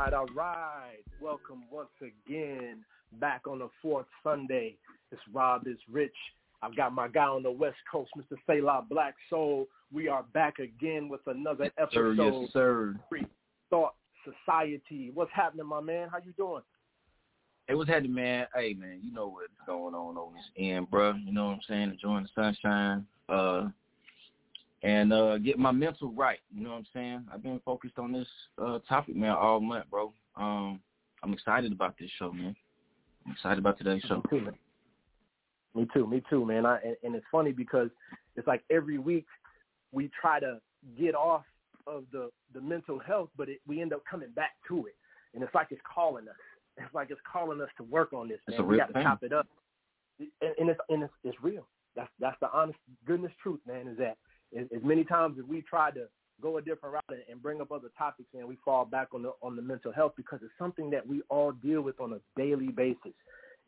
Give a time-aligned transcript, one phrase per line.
[0.00, 1.04] right, all right.
[1.20, 2.84] Welcome once again
[3.20, 4.76] back on the fourth Sunday.
[5.12, 6.14] It's Rob is Rich.
[6.62, 8.36] I've got my guy on the West Coast, Mr.
[8.46, 9.66] Selah Blak Sol.
[9.92, 12.16] We are back again with another yes, episode.
[12.16, 12.96] Sir, yes, sir.
[13.10, 13.26] Free
[13.68, 13.94] Thought
[14.24, 15.10] Society.
[15.12, 16.08] What's happening, my man?
[16.10, 16.62] How you doing?
[17.66, 18.46] Hey, what's happening, man?
[18.54, 21.12] Hey, man, you know what's going on on this end, bro.
[21.12, 21.90] You know what I'm saying?
[21.90, 23.06] Enjoying the sunshine.
[23.28, 23.68] Uh,
[24.82, 26.38] and uh get my mental right.
[26.54, 27.26] You know what I'm saying?
[27.32, 28.28] I've been focused on this
[28.62, 30.12] uh topic, man, all month, bro.
[30.36, 30.80] Um
[31.22, 32.54] I'm excited about this show, man.
[33.26, 34.16] I'm excited about today's show.
[34.16, 34.54] Me too, man.
[35.74, 36.66] Me too, me too, man.
[36.66, 37.90] I and, and it's funny because
[38.36, 39.26] it's like every week
[39.92, 40.60] we try to
[40.98, 41.44] get off
[41.86, 44.94] of the the mental health, but it, we end up coming back to it,
[45.34, 46.34] and it's like it's calling us.
[46.76, 48.54] It's like it's calling us to work on this, man.
[48.54, 49.02] It's a we real got to thing.
[49.02, 49.46] chop it up,
[50.18, 51.66] and, and it's and it's, it's real.
[51.94, 53.88] That's that's the honest goodness truth, man.
[53.88, 54.16] Is that
[54.58, 56.06] as, as many times as we try to
[56.40, 59.22] go a different route and, and bring up other topics, and we fall back on
[59.22, 62.40] the on the mental health because it's something that we all deal with on a
[62.40, 63.12] daily basis.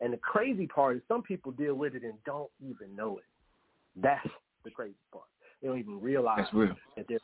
[0.01, 3.23] And the crazy part is some people deal with it and don't even know it.
[3.95, 4.27] That's
[4.63, 5.25] the crazy part.
[5.61, 6.75] They don't even realize That's real.
[6.97, 7.19] that they're,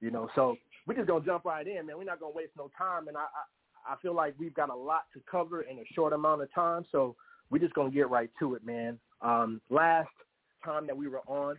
[0.00, 0.28] you know.
[0.34, 0.56] So
[0.86, 1.96] we're just gonna jump right in, man.
[1.96, 4.74] We're not gonna waste no time, and I, I I feel like we've got a
[4.74, 6.84] lot to cover in a short amount of time.
[6.92, 7.16] So
[7.50, 8.98] we're just gonna get right to it, man.
[9.22, 10.10] Um, last
[10.64, 11.56] time that we were on,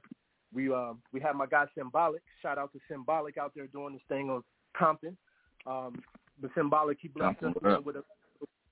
[0.54, 2.22] we uh, we had my guy Symbolic.
[2.42, 4.44] Shout out to Symbolic out there doing this thing on
[4.78, 5.18] Compton.
[5.66, 6.02] Um,
[6.42, 8.04] but Symbolic, he blessed us man, with a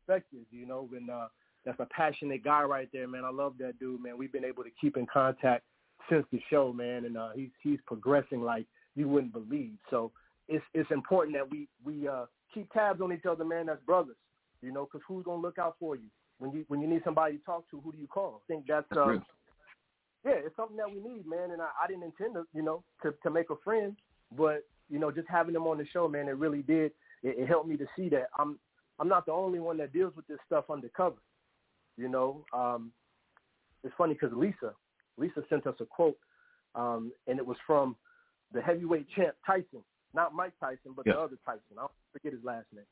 [0.07, 1.27] perspective, you know, and uh,
[1.65, 3.25] that's a passionate guy right there, man.
[3.25, 4.17] I love that dude, man.
[4.17, 5.63] We've been able to keep in contact
[6.09, 8.65] since the show, man, and uh, he's he's progressing like
[8.95, 9.73] you wouldn't believe.
[9.89, 10.11] So
[10.47, 13.68] it's it's important that we we uh, keep tabs on each other, man.
[13.68, 14.15] That's brothers,
[14.62, 16.07] you know, because who's gonna look out for you
[16.39, 17.81] when you when you need somebody to talk to?
[17.81, 18.41] Who do you call?
[18.44, 19.18] I think that's uh.
[20.27, 21.51] Yeah, it's something that we need, man.
[21.51, 23.95] And I, I didn't intend to, you know, to to make a friend,
[24.38, 26.91] but you know, just having them on the show, man, it really did.
[27.24, 28.59] It, it helped me to see that I'm
[29.00, 31.18] I'm not the only one that deals with this stuff undercover.
[31.97, 32.91] You know, um,
[33.83, 34.74] it's funny because Lisa
[35.18, 36.18] Lisa sent us a quote,
[36.75, 37.95] um, and it was from
[38.53, 39.83] the heavyweight champ Tyson,
[40.13, 41.13] not Mike Tyson, but Yeah.
[41.13, 41.80] the other Tyson.
[41.80, 42.85] I forget his last name.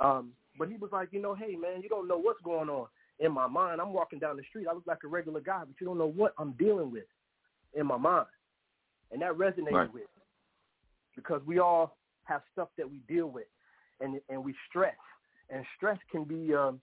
[0.00, 2.86] Um, but he was like, you know, hey man, you don't know what's going on
[3.20, 3.80] in my mind.
[3.80, 4.66] I'm walking down the street.
[4.68, 7.04] I look like a regular guy, but you don't know what I'm dealing with
[7.74, 8.26] in my mind.
[9.12, 9.92] And that resonated Right.
[9.92, 10.22] with me
[11.14, 13.48] because we all have stuff that we deal with
[14.00, 14.96] and and we stress.
[15.50, 16.80] And stress can be um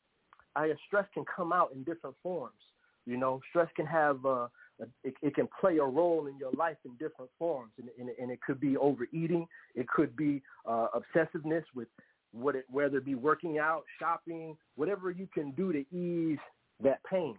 [0.56, 2.62] I stress can come out in different forms.
[3.06, 4.48] You know, stress can have uh
[5.04, 8.30] it, it can play a role in your life in different forms, and, and, and
[8.30, 11.88] it could be overeating, it could be uh, obsessiveness with
[12.56, 16.40] it, whether it be working out, shopping, whatever you can do to ease
[16.84, 17.36] that pain.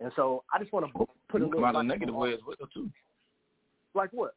[0.00, 2.60] And so I just want to put a little come out of negative ways with
[2.60, 2.90] it too.
[3.94, 4.34] Like what?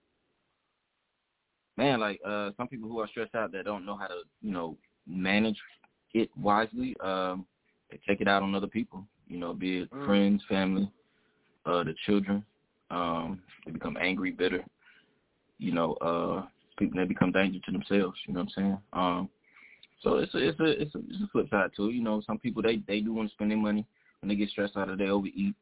[1.78, 4.52] Man, like uh some people who are stressed out that don't know how to, you
[4.52, 5.58] know, manage
[6.14, 7.46] it wisely, um,
[7.92, 9.06] they take it out on other people.
[9.28, 10.06] You know, be it Mm.
[10.06, 10.92] friends, family,
[11.66, 12.44] uh, the children.
[12.90, 14.64] Um, they become angry, bitter.
[15.60, 16.48] You know, uh,
[16.78, 18.18] people they become dangerous to themselves.
[18.26, 18.78] You know what I'm saying?
[18.94, 19.30] Um,
[20.02, 21.90] so it's a it's a it's a, it's a flip side too.
[21.90, 23.86] You know, some people they they do want to spend their money
[24.22, 25.56] when they get stressed out or they overeat.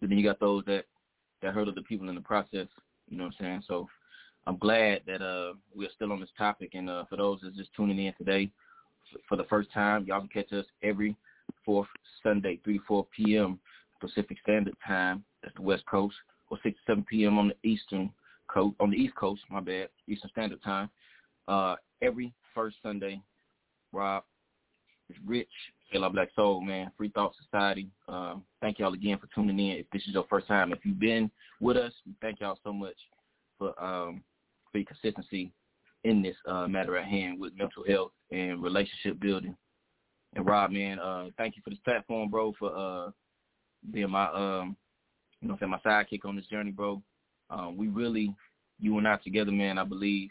[0.00, 0.84] But then you got those that
[1.42, 2.66] that hurt other people in the process.
[3.08, 3.62] You know what I'm saying?
[3.68, 3.88] So
[4.46, 6.70] I'm glad that uh we're still on this topic.
[6.74, 8.50] And uh, for those that's just tuning in today
[9.28, 11.16] for the first time, y'all can catch us every
[11.64, 11.88] fourth
[12.22, 13.58] Sunday, 3 to 4 p.m.
[14.00, 15.24] Pacific Standard Time.
[15.42, 16.14] That's the West Coast,
[16.48, 17.38] or 6 to 7 p.m.
[17.38, 18.10] on the Eastern
[18.48, 19.42] coast, on the East Coast.
[19.50, 20.90] My bad, Eastern Standard Time.
[21.48, 23.20] Uh, every first Sunday,
[23.92, 24.24] Rob,
[25.26, 25.48] Rich,
[25.92, 27.88] Selah Blak Sol, man, Free Thought Society.
[28.08, 29.78] Uh, thank y'all again for tuning in.
[29.78, 32.96] If this is your first time, if you've been with us, thank y'all so much
[33.58, 34.22] for um
[34.70, 35.52] for your consistency
[36.04, 39.56] in this uh, matter at hand with mental health and relationship building.
[40.34, 43.10] And Rob, man, uh, thank you for this platform, bro, for uh,
[43.92, 44.76] being my um,
[45.40, 47.02] you know, saying my sidekick on this journey, bro.
[47.50, 48.34] Um, we really,
[48.78, 49.78] you and I together, man.
[49.78, 50.30] I believe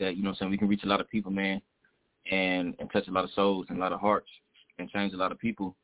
[0.00, 1.62] that you know, what I'm saying we can reach a lot of people, man,
[2.30, 4.28] and and touch a lot of souls and a lot of hearts
[4.78, 5.76] and change a lot of people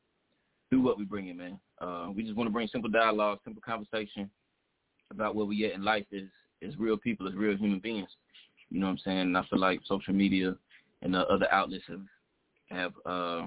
[0.69, 1.59] through what we bring in, man.
[1.81, 4.31] Uh, we just want to bring simple dialogue, simple conversation
[5.11, 6.29] about where we at in life is
[6.61, 8.09] is real people, as real human beings.
[8.71, 9.19] You know what I'm saying?
[9.21, 10.55] And I feel like social media
[11.03, 12.03] and the other outlets have
[12.71, 13.47] have uh,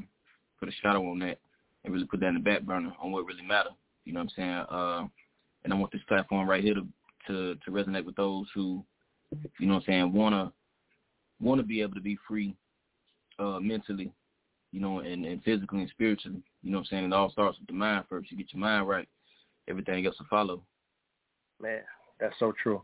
[0.59, 1.39] put a shadow on that
[1.83, 3.69] and really put that in the back burner on what really matter.
[4.05, 4.65] You know what I'm saying?
[4.69, 5.07] Uh,
[5.63, 6.87] and I want this platform right here to
[7.27, 8.83] to to resonate with those who,
[9.59, 10.51] you know what I'm saying, wanna
[11.39, 12.55] wanna be able to be free
[13.39, 14.11] uh, mentally,
[14.71, 16.41] you know, and, and physically and spiritually.
[16.63, 17.05] You know what I'm saying?
[17.05, 18.31] It all starts with the mind first.
[18.31, 19.07] You get your mind right,
[19.67, 20.61] everything else will follow.
[21.61, 21.81] Man,
[22.19, 22.81] that's so true.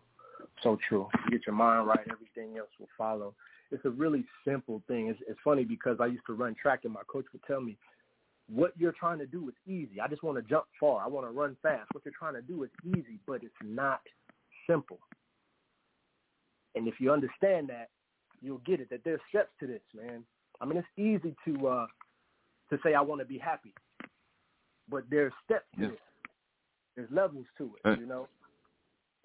[0.64, 1.08] So true.
[1.26, 3.34] You get your mind right, everything else will follow.
[3.72, 5.08] it's a really simple thing.
[5.08, 7.78] It's, it's funny because I used to run track, and my coach would tell me,
[8.50, 10.00] "What you're trying to do is easy.
[10.02, 11.04] I just want to jump far.
[11.04, 11.90] I want to run fast.
[11.92, 14.02] What you're trying to do is easy, but it's not
[14.70, 15.00] simple."
[16.76, 17.90] And if you understand that,
[18.42, 18.90] you'll get it.
[18.90, 20.24] That there's steps to this, man.
[20.62, 21.88] I mean, it's easy to uh,
[22.70, 23.74] to say I want to be happy,
[24.90, 26.00] but there's steps to it.
[26.96, 28.00] There's levels to it, Right.
[28.00, 28.28] you know.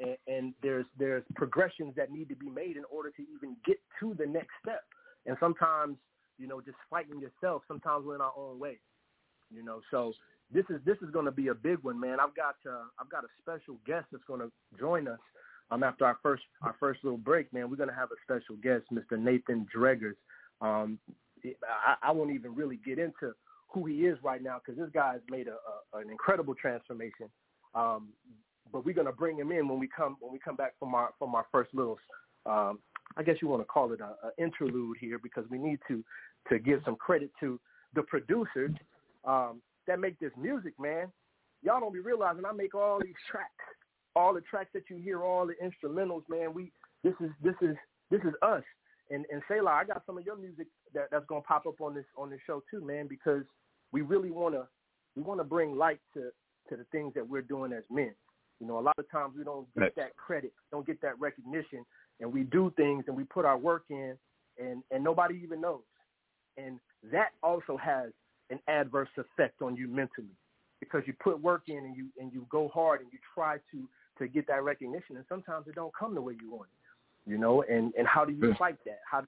[0.00, 3.78] And, and there's there's progressions that need to be made in order to even get
[4.00, 4.82] to the next step.
[5.26, 5.96] And sometimes,
[6.38, 7.62] you know, just fighting yourself.
[7.68, 8.78] Sometimes we're in our own way,
[9.50, 9.80] you know.
[9.90, 10.12] So
[10.52, 12.18] this is this is going to be a big one, man.
[12.20, 15.20] I've got uh, I've got a special guest that's going to join us.
[15.70, 18.56] Um, after our first our first little break, man, we're going to have a special
[18.56, 19.18] guest, Mr.
[19.18, 20.16] Nathan Dreggers.
[20.60, 20.98] Um,
[21.44, 23.34] I, I won't even really get into
[23.68, 27.28] who he is right now because this guy's made a, a, an incredible transformation.
[27.74, 28.08] Um,
[28.72, 31.10] but we're gonna bring him in when we come when we come back from our
[31.18, 31.98] from our first little,
[32.46, 32.78] um,
[33.16, 36.02] I guess you want to call it a, interlude here because we need to
[36.48, 37.60] to give some credit to
[37.94, 38.72] the producers
[39.24, 41.08] um, that make this music, man.
[41.62, 43.50] Y'all don't be realizing I make all these tracks,
[44.16, 46.54] all the tracks that you hear, all the instrumentals, man.
[46.54, 46.72] We
[47.04, 47.76] this is this is
[48.10, 48.62] this is us.
[49.12, 51.94] And and Selah, I got some of your music that, that's gonna pop up on
[51.94, 53.42] this on this show too, man, because
[53.92, 54.66] we really wanna
[55.14, 56.30] we wanna bring light to
[56.68, 58.14] to the things that we're doing as men.
[58.58, 61.84] You know, a lot of times we don't get that credit, don't get that recognition,
[62.20, 64.16] and we do things and we put our work in,
[64.58, 65.82] and and nobody even knows.
[66.56, 66.78] And
[67.12, 68.12] that also has
[68.50, 70.36] an adverse effect on you mentally
[70.80, 73.88] because you put work in and you and you go hard and you try to
[74.18, 76.81] to get that recognition, and sometimes it don't come the way you want it.
[77.26, 78.54] You know, and and how do you Yeah.
[78.54, 79.00] fight that?
[79.10, 79.24] How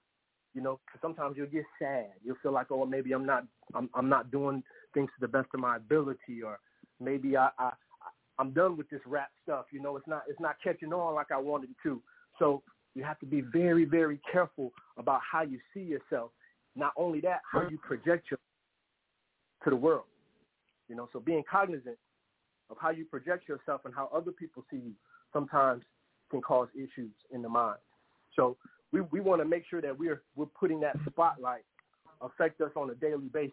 [0.54, 2.12] you know, 'cause sometimes you'll get sad.
[2.22, 5.48] You'll feel like, oh, maybe I'm not, I'm, I'm not doing things to the best
[5.52, 6.60] of my ability, or
[7.00, 7.72] maybe I, I,
[8.38, 9.66] I'm done with this rap stuff.
[9.72, 12.00] You know, it's not, it's not catching on like I wanted it to.
[12.38, 12.62] So
[12.94, 16.30] you have to be very, very careful about how you see yourself.
[16.76, 18.38] Not only that, how you project your
[19.64, 20.04] to the world.
[20.88, 21.96] You know, so being cognizant
[22.70, 24.92] of how you project yourself and how other people see you
[25.32, 25.82] sometimes
[26.34, 27.78] can cause issues in the mind.
[28.34, 28.56] So
[28.92, 31.62] we, we want to make sure that we're we're putting that spotlight
[32.20, 33.52] affect us on a daily basis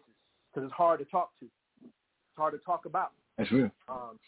[0.52, 1.46] because it's hard to talk to.
[1.84, 3.12] It's hard to talk about.
[3.38, 3.70] That's real.
[3.88, 4.18] Um,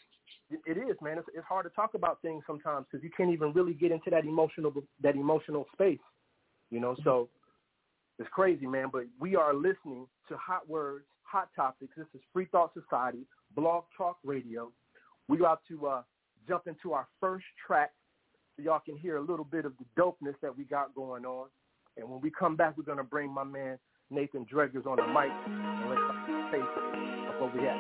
[0.51, 1.19] it, it is, man.
[1.19, 4.11] It's, it's hard to talk about things sometimes because you can't even really get into
[4.11, 5.99] that emotional that emotional space.
[6.71, 7.29] You know, so
[8.19, 8.89] it's crazy, man.
[8.93, 11.93] But we are listening to Hot Words, Hot Topics.
[11.97, 14.71] This is Free Thought Society, Blog Talk Radio.
[15.29, 16.03] We got to uh,
[16.47, 17.93] jump into our first track
[18.57, 21.49] so y'all can hear a little bit of the dopeness that we got going on.
[21.97, 23.79] And when we come back, we're going to bring my man
[24.11, 26.63] Nathan Dreggers on the mic and let y'all face
[27.29, 27.79] of what we have.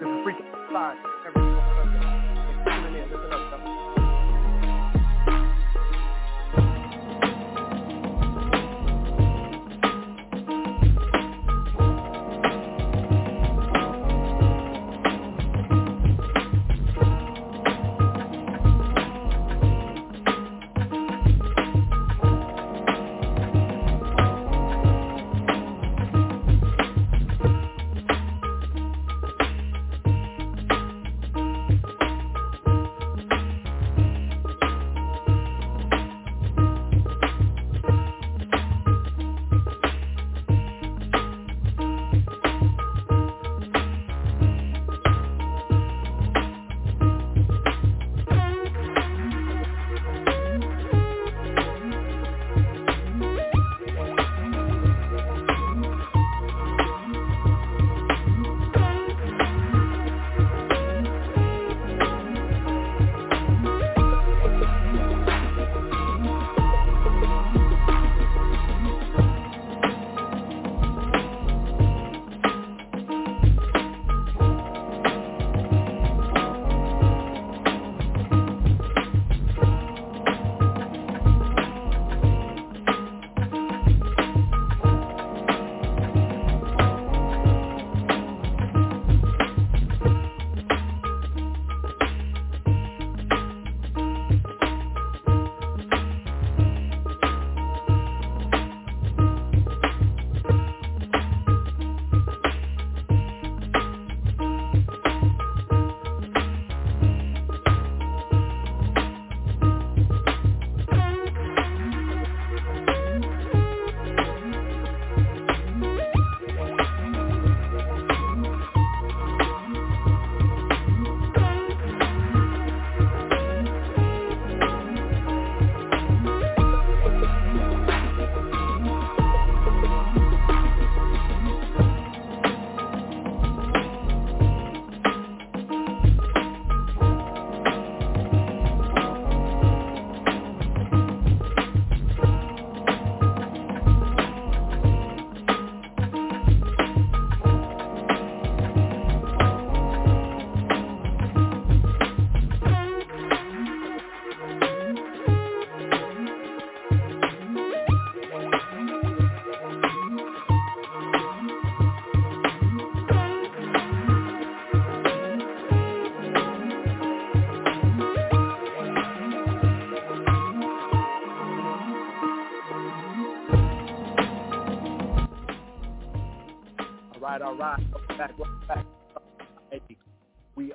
[0.00, 1.00] This is Free Thought Society.
[1.26, 2.00] Every Sunday.
[2.00, 3.10] Thanks for tuning in.
[3.10, 3.49] Listen up,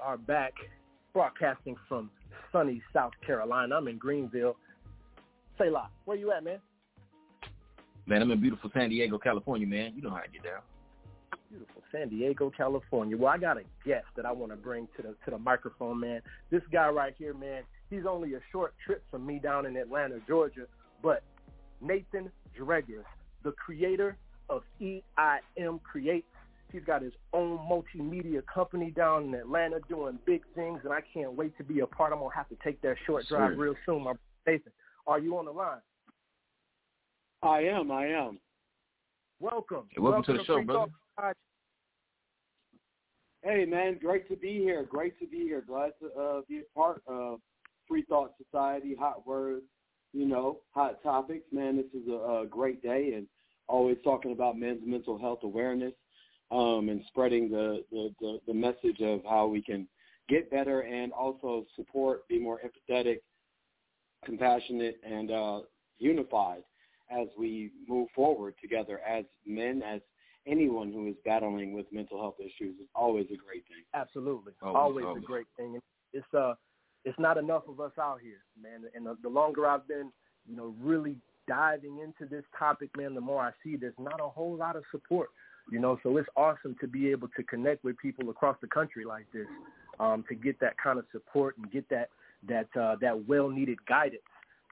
[0.06, 0.54] are back
[1.14, 2.12] broadcasting from
[2.52, 3.76] sunny South Carolina.
[3.76, 4.56] I'm in Greenville.
[5.58, 6.60] Selah, where you at, man?
[8.06, 9.94] Man, I'm in beautiful San Diego, California, man.
[9.96, 10.62] You know how I get down.
[11.50, 13.18] Beautiful San Diego, California.
[13.18, 16.00] Well, I got a guest that I want to bring to the to the microphone,
[16.00, 16.22] man.
[16.52, 17.64] This guy right here, man.
[17.90, 20.68] He's only a short trip from me down in Atlanta, Georgia,
[21.02, 21.24] but
[21.82, 23.06] Nathan Dreggers,
[23.44, 24.18] the creator
[24.50, 26.28] of EIM Creates.
[26.72, 31.34] He's got his own multimedia company down in Atlanta doing big things, and I can't
[31.34, 32.12] wait to be a part.
[32.12, 33.58] I'm going to have to take that short drive Sure.
[33.58, 34.04] real soon.
[34.04, 34.14] My
[34.46, 34.72] Nathan,
[35.08, 35.82] are you on the line?
[37.42, 37.92] I am.
[37.92, 38.40] I am.
[39.40, 39.88] Welcome.
[39.92, 40.92] Hey, welcome to the show, Free brother.
[41.20, 41.36] Talk
[43.44, 44.84] Hey, man, great to be here.
[44.84, 45.64] Great to be here.
[45.66, 47.40] Glad to uh, be a part of
[47.88, 49.62] Free Thought Society, Hot Words,
[50.14, 51.46] you know, hot topics.
[51.52, 53.28] Man, this is a, a great day, and
[53.68, 55.94] always talking about men's mental health awareness
[56.52, 59.88] um, and spreading the, the, the, the message of how we can
[60.30, 63.20] get better and also support, be more empathetic,
[64.24, 65.60] compassionate, and uh,
[66.00, 66.64] unified
[67.12, 70.02] as we move forward together as men, as
[70.48, 72.76] anyone who is battling with mental health issues.
[72.80, 73.84] It's always a great thing.
[73.94, 74.54] Absolutely.
[74.62, 75.24] Always, Always, always.
[75.24, 75.74] a great thing.
[75.74, 75.82] And
[76.14, 76.54] It's uh
[77.04, 78.90] it's not enough of us out here, man.
[78.96, 80.12] And the, the longer I've been,
[80.50, 84.28] you know, really diving into this topic, man, the more I see there's not a
[84.28, 85.30] whole lot of support.
[85.72, 89.04] You know, so it's awesome to be able to connect with people across the country
[89.04, 89.48] like this,
[90.00, 92.10] um, to get that kind of support and get that
[92.48, 94.22] that uh, that well needed guidance,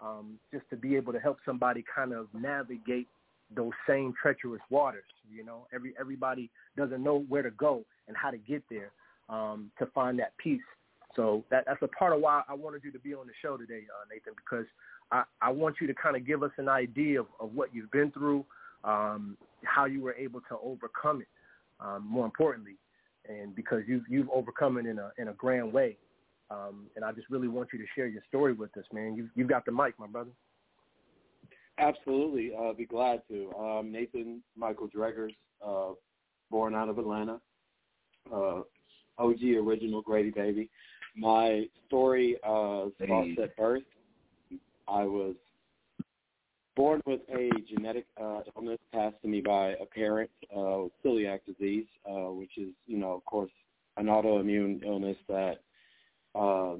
[0.03, 3.07] um, just to be able to help somebody kind of navigate
[3.55, 5.03] those same treacherous waters.
[5.33, 8.91] You know, every everybody doesn't know where to go and how to get there
[9.29, 10.61] um, to find that peace.
[11.15, 13.55] So that, that's a part of why I wanted you to be on the show
[13.55, 14.65] today, uh, Nathan, because
[15.11, 17.91] I, I want you to kind of give us an idea of, of what you've
[17.91, 18.45] been through,
[18.83, 21.27] um, how you were able to overcome it,
[21.79, 22.75] um, more importantly,
[23.27, 25.97] and because you've, you've overcome it in a, in a grand way.
[26.51, 29.15] Um, and I just really want you to share your story with us, man.
[29.15, 30.31] You, you've got the mic, my brother.
[31.79, 32.51] Absolutely.
[32.55, 33.51] Uh, be glad to.
[33.57, 35.33] Um, Nathan Michael Dreggers,
[35.65, 35.91] uh,
[36.51, 37.39] born out of Atlanta,
[38.31, 38.61] uh,
[39.17, 40.69] OG original Grady baby.
[41.15, 43.83] My story uh, starts at birth.
[44.87, 45.35] I was
[46.75, 51.85] born with a genetic uh, illness passed to me by a parent, uh, celiac disease,
[52.09, 53.51] uh, which is, you know, of course,
[53.97, 55.61] an autoimmune illness that
[56.35, 56.75] uh,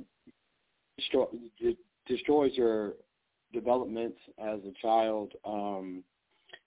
[0.97, 1.25] destroy,
[1.59, 2.93] de- destroys your
[3.53, 6.03] development as a child um,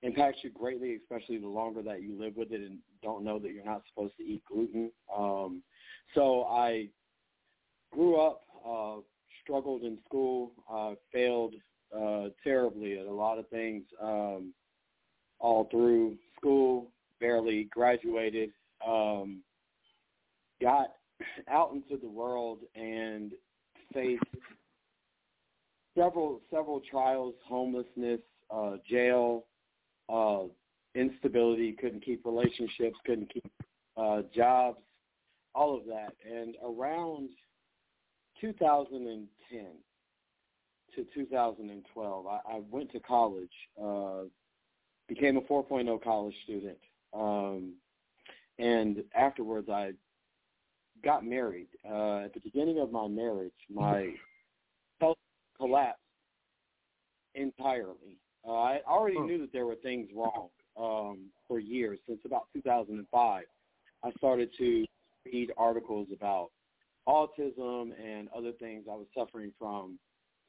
[0.02, 3.52] impacts you greatly, especially the longer that you live with it and don't know that
[3.52, 4.90] you're not supposed to eat gluten.
[5.14, 5.62] Um,
[6.14, 6.88] so I
[7.92, 8.96] grew up, uh,
[9.42, 11.54] struggled in school, uh, failed
[11.94, 14.52] uh, terribly at a lot of things um,
[15.38, 16.90] all through school,
[17.20, 18.50] barely graduated,
[18.86, 19.42] um,
[20.60, 20.92] got
[21.48, 23.32] out into the world and
[23.92, 24.22] faced
[25.96, 29.44] several several trials, homelessness, uh, jail,
[30.08, 30.42] uh,
[30.94, 33.50] instability, couldn't keep relationships, couldn't keep
[33.96, 34.80] uh, jobs,
[35.54, 36.14] all of that.
[36.28, 37.30] And around
[38.40, 39.66] 2010
[40.96, 43.50] to 2012, I, I went to college,
[43.82, 44.22] uh,
[45.08, 46.78] became a 4.0 college student,
[47.14, 47.74] um,
[48.58, 49.92] and afterwards I
[51.04, 51.68] got married.
[51.88, 54.14] Uh, at the beginning of my marriage, my
[55.00, 55.18] health
[55.56, 56.00] collapsed
[57.34, 58.18] entirely.
[58.46, 61.98] Uh, I already knew that there were things wrong um, for years.
[62.06, 63.44] Since about 2005,
[64.04, 64.84] I started to
[65.24, 66.50] read articles about
[67.08, 68.84] autism and other things.
[68.90, 69.98] I was suffering from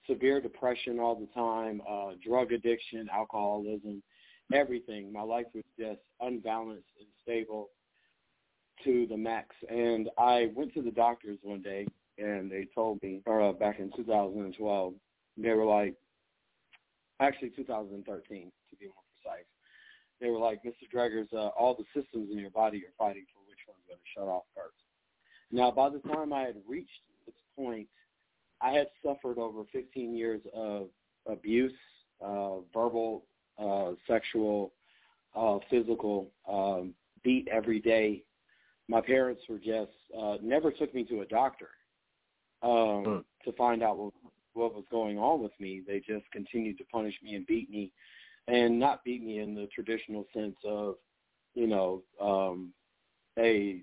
[0.08, 4.02] severe depression all the time, uh, drug addiction, alcoholism,
[4.54, 5.12] everything.
[5.12, 7.70] My life was just unbalanced and stable
[8.84, 9.56] to the max.
[9.70, 13.80] And I went to the doctors one day, and they told me, or uh, back
[13.80, 14.94] in 2012,
[15.38, 15.96] they were like,
[17.20, 19.46] actually 2013 to be more precise.
[20.20, 20.90] They were like, Mr.
[20.92, 24.12] Dreggers, uh, all the systems in your body are fighting for which one's going to
[24.16, 24.78] shut off first.
[25.52, 26.90] Now, by the time I had reached
[27.26, 27.88] this point,
[28.62, 30.88] I had suffered over 15 years of
[31.28, 31.74] abuse,
[32.22, 33.26] uh, verbal,
[33.60, 34.74] uh, sexual,
[35.36, 36.94] uh, physical, um,
[37.24, 38.24] beat every day.
[38.88, 41.70] My parents were just uh, never took me to a doctor
[42.64, 43.18] um, Hmm.
[43.50, 44.14] to find out what,
[44.54, 45.82] what was going on with me.
[45.86, 47.92] They just continued to punish me and beat me,
[48.48, 50.96] and not beat me in the traditional sense of,
[51.54, 52.74] you know, um,
[53.38, 53.82] a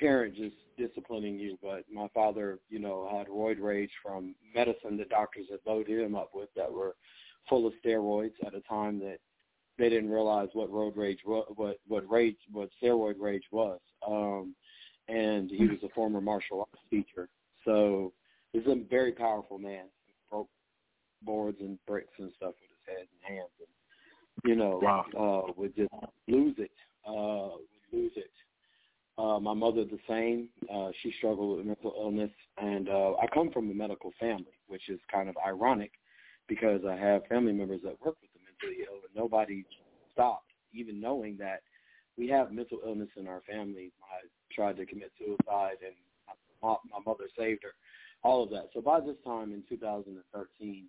[0.00, 1.58] parent just disciplining you.
[1.62, 6.16] But my father, you know, had roid rage from medicine that doctors had loaded him
[6.16, 6.96] up with that were
[7.48, 9.18] full of steroids at a time that
[9.78, 13.80] they didn't realize what road rage what what rage what steroid rage was.
[14.06, 14.54] Um,
[15.08, 17.28] and he was a former martial arts teacher.
[17.64, 18.12] So
[18.52, 19.84] he's a very powerful man.
[20.06, 20.48] He broke
[21.22, 25.04] boards and bricks and stuff with his head and hands, and you know, wow.
[25.48, 25.92] uh, would just
[26.28, 26.70] lose it.
[27.06, 28.30] Uh, would lose it.
[29.20, 30.48] Uh, my mother the same.
[30.72, 34.88] Uh, she struggled with mental illness, and uh, I come from a medical family, which
[34.88, 35.90] is kind of ironic
[36.48, 39.64] because I have family members that work with the mentally ill, and nobody
[40.12, 41.60] stopped, even knowing that
[42.16, 43.92] we have mental illness in our family.
[44.02, 45.94] I tried to commit suicide, and
[46.62, 47.74] my, my mother saved her.
[48.22, 48.70] All of that.
[48.72, 50.84] So by this time in 2013,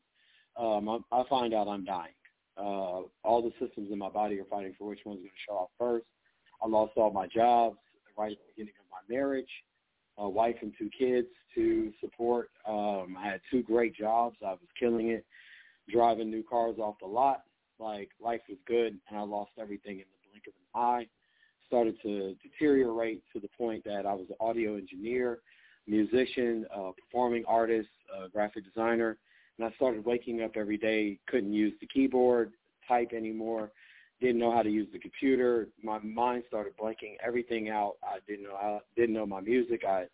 [0.57, 2.13] um, I, I find out I'm dying.
[2.57, 5.57] Uh, all the systems in my body are fighting for which one's going to show
[5.57, 6.05] up first.
[6.63, 7.77] I lost all my jobs
[8.17, 9.49] right beginning of my marriage,
[10.17, 12.49] a wife and two kids to support.
[12.67, 14.37] Um, I had two great jobs.
[14.45, 15.25] I was killing it,
[15.91, 17.43] driving new cars off the lot.
[17.79, 21.07] Like life was good, and I lost everything in the blink of an eye.
[21.67, 25.39] Started to deteriorate to the point that I was an audio engineer,
[25.87, 29.17] musician, uh, performing artist, uh, graphic designer,
[29.57, 32.51] and I started waking up every day, couldn't use the keyboard,
[32.87, 33.71] type anymore,
[34.21, 35.67] didn't know how to use the computer.
[35.83, 37.95] My mind started blanking everything out.
[38.03, 39.83] I didn't know how, didn't know my music.
[39.83, 40.05] I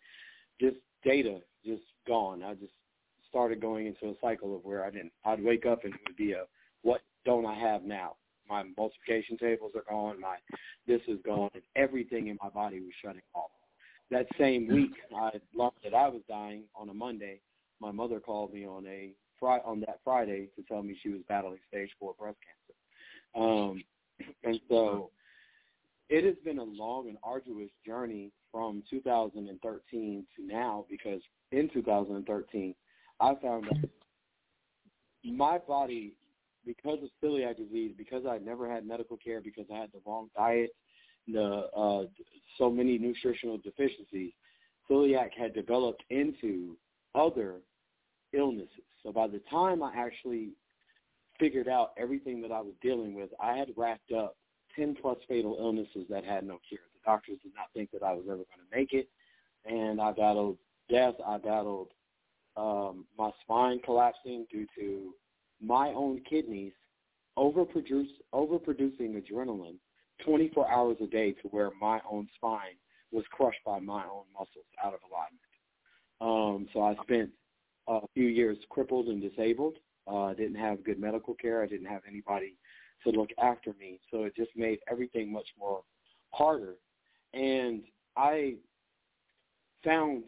[0.60, 2.42] just data just gone.
[2.42, 2.72] I just
[3.28, 5.12] started going into a cycle of where I didn't.
[5.24, 6.44] I'd wake up and it would be a
[6.82, 8.14] what don't I have now?
[8.48, 10.20] My multiplication tables are gone.
[10.20, 10.36] My
[10.86, 13.50] this is gone, and everything in my body was shutting off.
[14.10, 17.40] That same week, I learned that I was dying on a Monday.
[17.78, 21.20] My mother called me on a fri- on that Friday to tell me she was
[21.28, 23.44] battling stage four breast cancer.
[23.46, 23.82] Um,
[24.44, 25.10] and so
[26.08, 31.20] it has been a long and arduous journey from 2013 to now because
[31.52, 32.74] in 2013
[33.20, 33.90] I found that
[35.24, 36.14] my body,
[36.64, 40.30] because of celiac disease, because I never had medical care, because I had the wrong
[40.36, 40.70] diet,
[41.26, 42.04] the uh,
[42.56, 44.32] so many nutritional deficiencies,
[44.90, 46.76] celiac had developed into
[47.14, 47.56] other
[48.32, 48.70] illnesses.
[49.02, 50.50] So by the time I actually
[51.38, 54.36] figured out everything that I was dealing with, I had racked up
[54.76, 56.80] 10 plus fatal illnesses that had no cure.
[56.94, 59.08] The doctors did not think that I was ever going to make it.
[59.64, 60.58] And I battled
[60.90, 61.14] death.
[61.26, 61.88] I battled
[62.56, 65.14] um, my spine collapsing due to
[65.60, 66.72] my own kidneys
[67.36, 69.76] overproduce, overproducing adrenaline
[70.24, 72.76] 24 hours a day to where my own spine
[73.12, 75.38] was crushed by my own muscles out of alignment.
[76.20, 77.30] Um, so I spent
[77.86, 79.76] a few years crippled and disabled.
[80.10, 81.62] Uh, didn't have good medical care.
[81.62, 82.56] I didn't have anybody
[83.04, 84.00] to look after me.
[84.10, 85.82] So it just made everything much more
[86.32, 86.74] harder.
[87.34, 87.82] And
[88.16, 88.54] I
[89.84, 90.24] found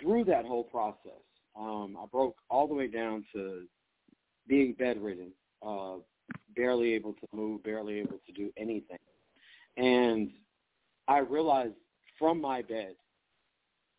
[0.00, 1.22] through that whole process,
[1.58, 3.64] um, I broke all the way down to
[4.46, 5.32] being bedridden,
[5.66, 5.96] uh,
[6.56, 8.98] barely able to move, barely able to do anything.
[9.76, 10.30] And
[11.08, 11.74] I realized
[12.18, 12.94] from my bed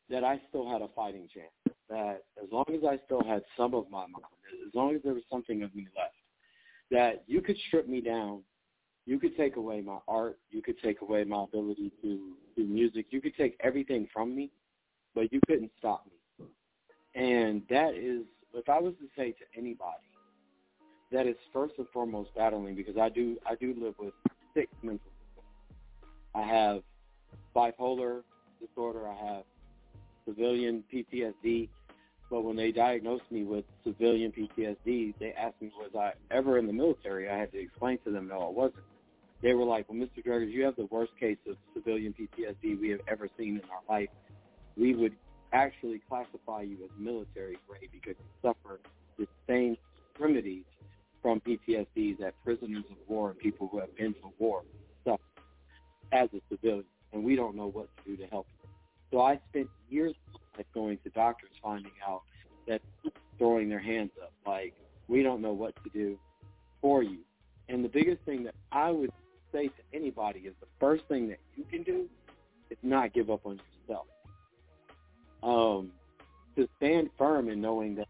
[0.10, 1.52] that I still had a fighting chance.
[1.90, 4.26] That as long as I still had some of my mind,
[4.68, 6.14] as long as there was something of me left,
[6.92, 8.44] that you could strip me down,
[9.06, 12.20] you could take away my art, you could take away my ability to
[12.56, 14.52] do music, you could take everything from me,
[15.16, 16.46] but you couldn't stop me.
[17.16, 18.24] And that is,
[18.54, 20.10] if I was to say to anybody,
[21.12, 24.14] that is first and foremost battling because I do I do live with
[24.54, 25.12] six mental.
[26.36, 26.84] I have
[27.56, 28.22] bipolar
[28.62, 29.08] disorder.
[29.08, 29.44] I have
[30.26, 31.70] civilian PTSD.
[32.30, 36.68] But when they diagnosed me with civilian PTSD, they asked me was I ever in
[36.68, 37.30] the military.
[37.30, 38.84] I had to explain to them no, I wasn't.
[39.42, 40.24] They were like, "Well, Mr.
[40.24, 43.82] Dreggers, you have the worst case of civilian PTSD we have ever seen in our
[43.90, 44.10] life.
[44.78, 45.16] We would
[45.54, 48.80] actually classify you as military grade because you suffer
[49.18, 49.78] the same
[50.10, 50.66] extremities
[51.22, 54.64] from PTSD that prisoners of war and people who have been to war
[55.04, 55.22] suffer
[56.12, 58.70] as a civilian, and we don't know what to do to help you.
[59.12, 60.14] So I spent years
[60.74, 62.22] going to doctors finding out
[62.68, 62.82] that
[63.38, 64.74] throwing their hands up, like,
[65.08, 66.18] we don't know what to do
[66.82, 67.20] for you.
[67.68, 69.12] And the biggest thing that I would
[69.52, 72.08] say to anybody is the first thing that you can do
[72.70, 74.06] is not give up on yourself.
[75.42, 75.92] Um,
[76.56, 78.08] to stand firm in knowing that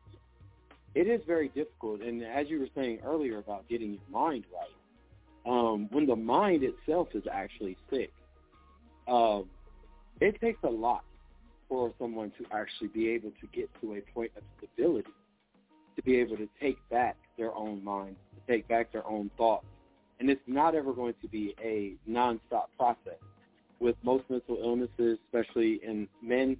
[0.95, 2.01] it is very difficult.
[2.01, 4.69] And as you were saying earlier about getting your mind right,
[5.45, 8.11] um, when the mind itself is actually sick,
[9.07, 9.41] uh,
[10.19, 11.03] it takes a lot
[11.69, 15.11] for someone to actually be able to get to a point of stability,
[15.95, 19.65] to be able to take back their own mind, to take back their own thoughts.
[20.19, 23.19] And it's not ever going to be a nonstop process.
[23.79, 26.57] With most mental illnesses, especially in men,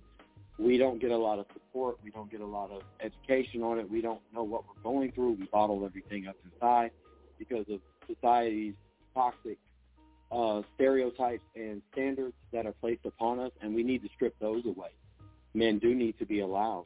[0.58, 1.98] we don't get a lot of support.
[2.04, 3.90] We don't get a lot of education on it.
[3.90, 5.32] We don't know what we're going through.
[5.32, 6.92] We bottle everything up inside
[7.38, 8.76] because of society's
[9.14, 9.58] toxic
[10.32, 14.66] uh, stereotypes and standards that are placed upon us, and we need to strip those
[14.66, 14.90] away.
[15.54, 16.86] Men do need to be allowed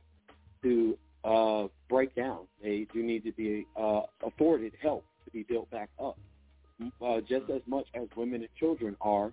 [0.63, 2.47] to uh, break down.
[2.61, 6.17] They do need to be uh, afforded help to be built back up,
[7.01, 9.31] uh, just as much as women and children are.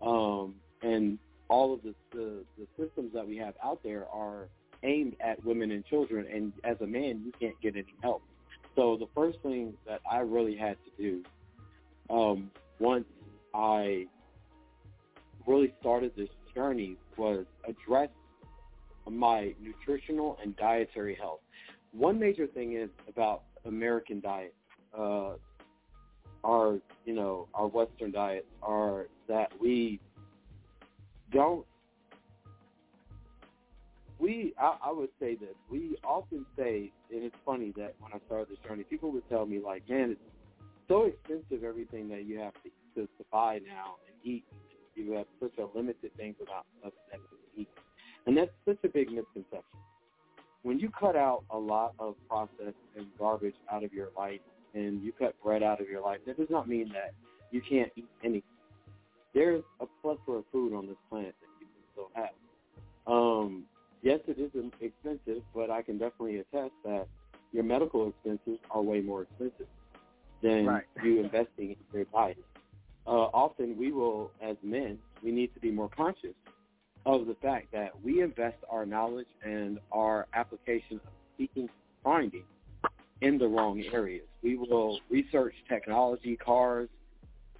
[0.00, 4.48] Um, and all of the, the, the systems that we have out there are
[4.82, 6.26] aimed at women and children.
[6.32, 8.22] And as a man, you can't get any help.
[8.74, 11.22] So the first thing that I really had to do
[12.10, 13.04] um, once
[13.54, 14.06] I
[15.46, 18.08] really started this journey was address
[19.10, 21.40] my nutritional and dietary health.
[21.92, 24.54] One major thing is about American diet.
[24.96, 25.34] Uh,
[26.44, 30.00] our, you know, our Western diets are that we
[31.32, 31.64] don't.
[34.18, 35.54] We, I, I would say this.
[35.68, 39.46] We often say, and it's funny that when I started this journey, people would tell
[39.46, 40.20] me like, "Man, it's
[40.88, 44.44] so expensive everything that you have to, to, to buy now and eat.
[44.94, 47.68] You have such a limited things about stuff that you eat."
[48.26, 49.78] And that's such a big misconception.
[50.62, 54.40] When you cut out a lot of processed and garbage out of your life
[54.74, 57.14] and you cut bread out of your life, that does not mean that
[57.50, 58.42] you can't eat anything.
[59.34, 62.30] There's a plethora of food on this planet that you can still have.
[63.06, 63.64] Um,
[64.02, 67.08] yes, it is expensive, but I can definitely attest that
[67.52, 69.66] your medical expenses are way more expensive
[70.42, 70.84] than right.
[71.02, 72.38] you investing in your diet.
[73.06, 76.34] Uh, often we will, as men, we need to be more conscious
[77.04, 81.68] of the fact that we invest our knowledge and our application of seeking
[82.04, 82.44] finding
[83.20, 84.26] in the wrong areas.
[84.42, 86.88] We will research technology, cars,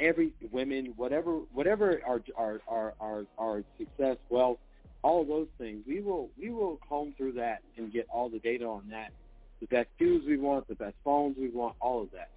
[0.01, 4.59] every women, whatever whatever our our our our, our success, wealth,
[5.03, 5.83] all those things.
[5.87, 9.13] We will we will comb through that and get all the data on that.
[9.61, 12.31] The best shoes we want, the best phones we want, all of that.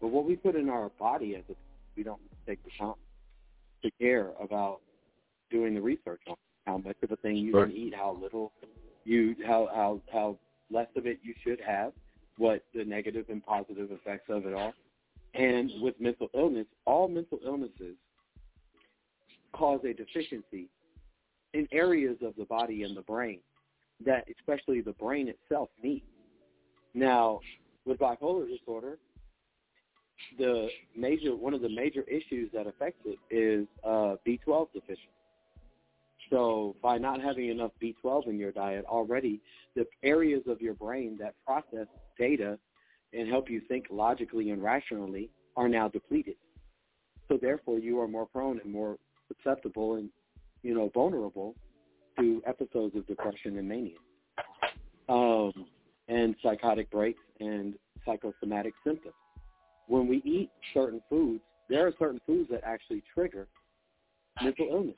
[0.00, 1.54] But what we put in our body as a
[1.96, 2.94] we don't take the time
[3.82, 4.80] to care about
[5.50, 8.52] doing the research on how much of a thing you can eat, how little
[9.04, 10.38] you how how how
[10.70, 11.92] less of it you should have,
[12.38, 14.72] what the negative and positive effects of it are.
[15.34, 17.96] And with mental illness, all mental illnesses
[19.52, 20.68] cause a deficiency
[21.54, 23.40] in areas of the body and the brain
[24.04, 26.04] that especially the brain itself needs.
[26.94, 27.40] Now,
[27.84, 28.98] with bipolar disorder,
[30.38, 35.08] the major one of the major issues that affects it is uh, B12 deficiency.
[36.30, 39.40] So by not having enough B12 in your diet already,
[39.74, 41.86] the areas of your brain that process
[42.18, 42.58] data
[43.12, 46.36] and help you think logically and rationally are now depleted.
[47.28, 48.96] So therefore, you are more prone and more
[49.28, 50.10] susceptible and
[50.62, 51.54] you know vulnerable
[52.18, 53.96] to episodes of depression and mania,
[55.08, 55.52] um,
[56.08, 59.14] and psychotic breaks and psychosomatic symptoms.
[59.86, 63.48] When we eat certain foods, there are certain foods that actually trigger
[64.42, 64.94] mental illness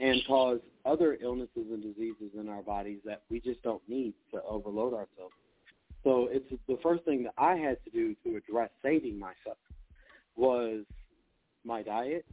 [0.00, 4.42] and cause other illnesses and diseases in our bodies that we just don't need to
[4.48, 5.34] overload ourselves.
[6.02, 9.58] So it's the first thing that I had to do to address saving myself
[10.36, 10.84] was
[11.64, 12.24] my diet,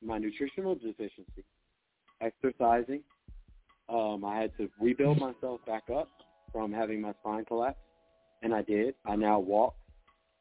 [0.00, 1.44] my nutritional deficiency,
[2.20, 3.02] exercising.
[3.88, 6.08] Um, I had to rebuild myself back up
[6.52, 7.80] from having my spine collapse,
[8.42, 8.94] and I did.
[9.04, 9.74] I now walk.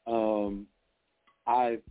[0.05, 0.67] Um,
[1.47, 1.81] I've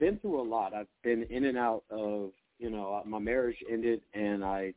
[0.00, 0.74] been through a lot.
[0.74, 4.74] I've been in and out of you know, my marriage ended and I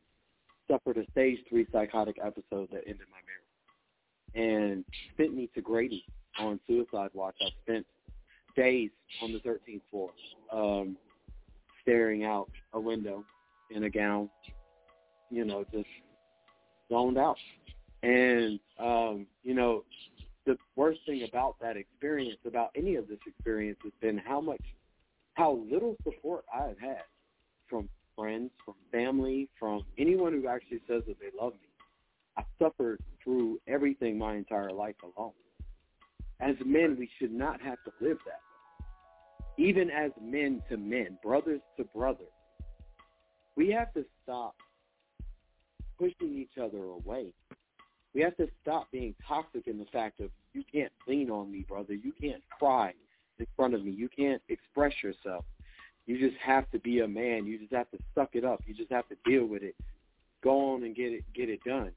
[0.70, 3.38] suffered a stage three psychotic episode that ended my marriage
[4.34, 4.84] and
[5.16, 6.04] sent me to Grady
[6.38, 7.36] on suicide watch.
[7.40, 7.86] I spent
[8.56, 8.90] days
[9.22, 10.10] on the 13th floor,
[10.52, 10.96] um,
[11.82, 13.24] staring out a window
[13.70, 14.28] in a gown,
[15.30, 15.88] you know, just
[16.90, 17.38] zoned out.
[18.02, 19.84] And, um, you know,
[20.46, 24.62] the worst thing about that experience, about any of this experience, has been how much,
[25.34, 27.02] how little support I've had
[27.68, 31.68] from friends, from family, from anyone who actually says that they love me.
[32.36, 35.32] I suffered through everything my entire life alone.
[36.40, 38.40] As men, we should not have to live that.
[39.60, 42.26] Even as men to men, brothers to brothers,
[43.56, 44.54] we have to stop
[45.98, 47.32] pushing each other away.
[48.14, 51.64] We have to stop being toxic in the fact of you can't lean on me,
[51.68, 51.94] brother.
[51.94, 52.94] You can't cry
[53.38, 53.90] in front of me.
[53.90, 55.44] You can't express yourself.
[56.08, 57.44] You just have to be a man.
[57.44, 58.62] You just have to suck it up.
[58.66, 59.76] You just have to deal with it.
[60.42, 61.92] Go on and get it get it done.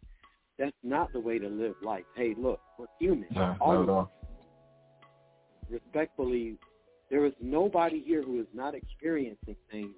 [0.60, 2.04] That's not the way to live life.
[2.17, 3.28] Hey, look, we're human.
[3.34, 5.71] No, all not at.
[5.71, 6.58] Respectfully,
[7.10, 9.95] there is nobody here who is not experiencing things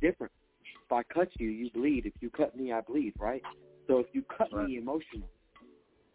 [0.00, 0.32] different.
[0.86, 2.06] If I cut you, you bleed.
[2.06, 3.42] If you cut me, I bleed, right?
[3.86, 4.66] So if you cut right.
[4.66, 5.28] me emotionally,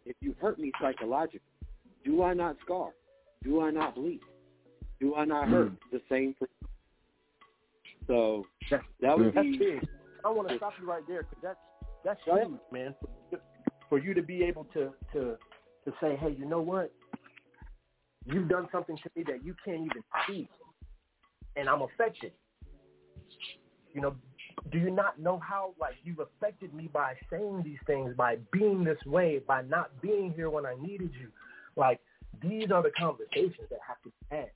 [0.04, 1.40] if you hurt me psychologically,
[2.04, 2.90] do I not scar?
[3.44, 4.20] Do I not bleed?
[4.98, 5.76] Do I not hurt mm.
[5.92, 6.48] the same for
[8.10, 9.56] So that's, that would that's be.
[9.56, 9.88] Big.
[10.24, 11.58] I want to stop you right there because that's
[12.04, 12.94] that's huge, man.
[13.88, 15.36] For you to be able to to
[15.84, 16.92] to say, hey, you know what?
[18.26, 20.48] You've done something to me that you can't even see,
[21.54, 22.32] and I'm affected.
[23.94, 24.16] You know,
[24.72, 28.82] do you not know how like you've affected me by saying these things, by being
[28.82, 31.28] this way, by not being here when I needed you?
[31.76, 32.00] Like
[32.42, 34.50] these are the conversations that have to be had.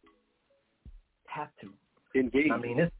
[1.27, 1.69] Have to.
[2.19, 2.51] Indeed.
[2.53, 2.93] I mean, it's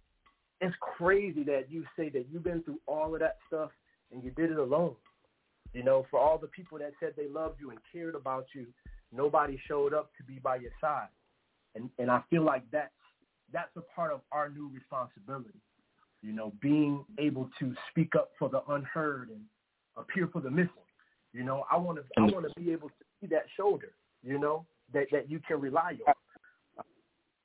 [0.61, 3.71] it's crazy that you say that you've been through all of that stuff
[4.13, 4.95] and you did it alone.
[5.73, 8.67] You know, for all the people that said they loved you and cared about you,
[9.13, 11.09] nobody showed up to be by your side.
[11.75, 12.93] And and I feel like that's
[13.53, 15.61] that's a part of our new responsibility
[16.25, 19.41] you know, being able to speak up for the unheard and
[19.97, 20.71] appear for the missing.
[21.35, 23.93] You know, I want to I want to be able to see that shoulder.
[24.23, 24.65] You know,
[24.95, 26.15] that that you can rely on.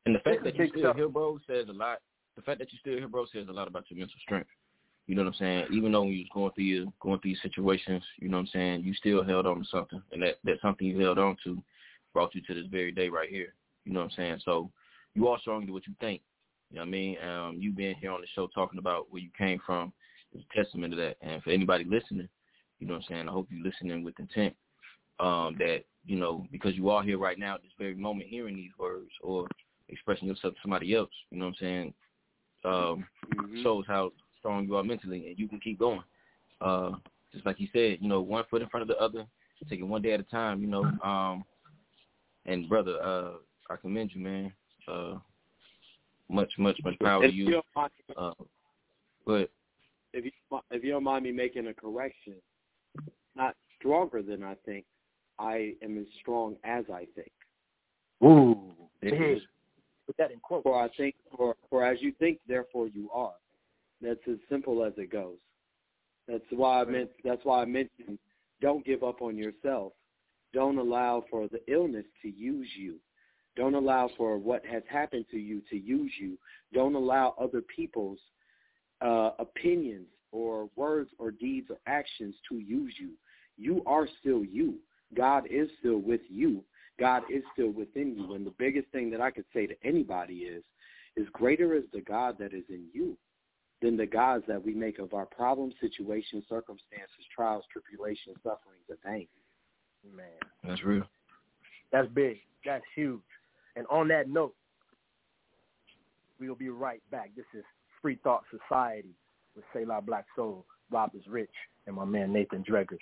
[0.06, 2.00] And the fact that you still here, bro, says a lot.
[2.40, 4.48] The fact that you still here, bro, says a lot about your mental strength.
[5.08, 5.66] You know what I'm saying?
[5.74, 8.50] Even though you was going through your going through your situations, you know what I'm
[8.54, 11.62] saying, you still held on to something, and that that something you held on to
[12.14, 13.54] brought you to this very day right here.
[13.84, 14.40] You know what I'm saying?
[14.46, 14.72] So
[15.16, 16.22] you are strong to what you think.
[16.72, 17.18] You know what I mean?
[17.22, 19.92] Um, you being here on the show talking about where you came from
[20.34, 21.18] is a testament to that.
[21.22, 22.30] And for anybody listening,
[22.80, 24.56] you know what I'm saying, I hope you're listening with intent.
[25.20, 28.56] Um, that, you know, because you are here right now at this very moment hearing
[28.56, 29.46] these words or
[29.90, 31.94] expressing yourself to somebody else, you know what I'm saying,
[32.66, 33.64] um, mm-hmm.
[33.64, 36.04] shows how strong you are mentally and you can keep going.
[36.62, 36.92] Uh,
[37.32, 39.26] just like you said, you know, one foot in front of the other,
[39.70, 40.84] taking one day at a time, you know.
[41.04, 41.44] Um,
[42.46, 43.32] and brother, uh,
[43.70, 44.54] I commend you, man.
[44.88, 45.16] Uh,
[46.30, 47.62] much, much, much power if to you.
[48.18, 48.32] Uh,
[49.26, 49.50] but
[50.14, 50.32] if you
[50.72, 52.36] if you don't mind me making a correction,
[53.36, 54.86] not stronger than I think.
[55.40, 57.32] I am as strong as I think.
[58.22, 59.40] Ooh, hey,
[60.10, 60.64] put that in quote.
[60.64, 63.34] For I think, for for as you think, therefore you are.
[64.02, 65.38] That's as simple as it goes.
[66.28, 67.12] That's why I meant.
[67.24, 68.18] That's why I mentioned.
[68.60, 69.94] Don't give up on yourself.
[70.52, 72.96] Don't allow for the illness to use you.
[73.56, 76.40] Don't allow for what has happened to you to use you.
[76.74, 78.20] Don't allow other people's
[79.02, 83.12] uh, opinions or words or deeds or actions to use you.
[83.58, 84.76] You are still you.
[85.16, 86.64] God is still with you.
[87.00, 88.34] God is still within you.
[88.34, 90.64] And the biggest thing that I could say to anybody is,
[91.16, 93.18] is greater is the God that is in you
[93.82, 99.02] than the gods that we make of our problems, situations, circumstances, trials, tribulations, sufferings, and
[99.02, 99.28] pain.
[100.16, 100.26] Man.
[100.64, 101.04] That's real.
[101.92, 102.38] That's big.
[102.66, 103.22] That's huge.
[103.76, 104.56] And on that note,
[106.40, 107.32] we'll be right back.
[107.36, 107.64] This is
[108.02, 109.16] Free Thought Society
[109.56, 111.50] with Selah Blak Sol, Rob is Rich,
[111.88, 113.00] and my man Nathan Dreggers.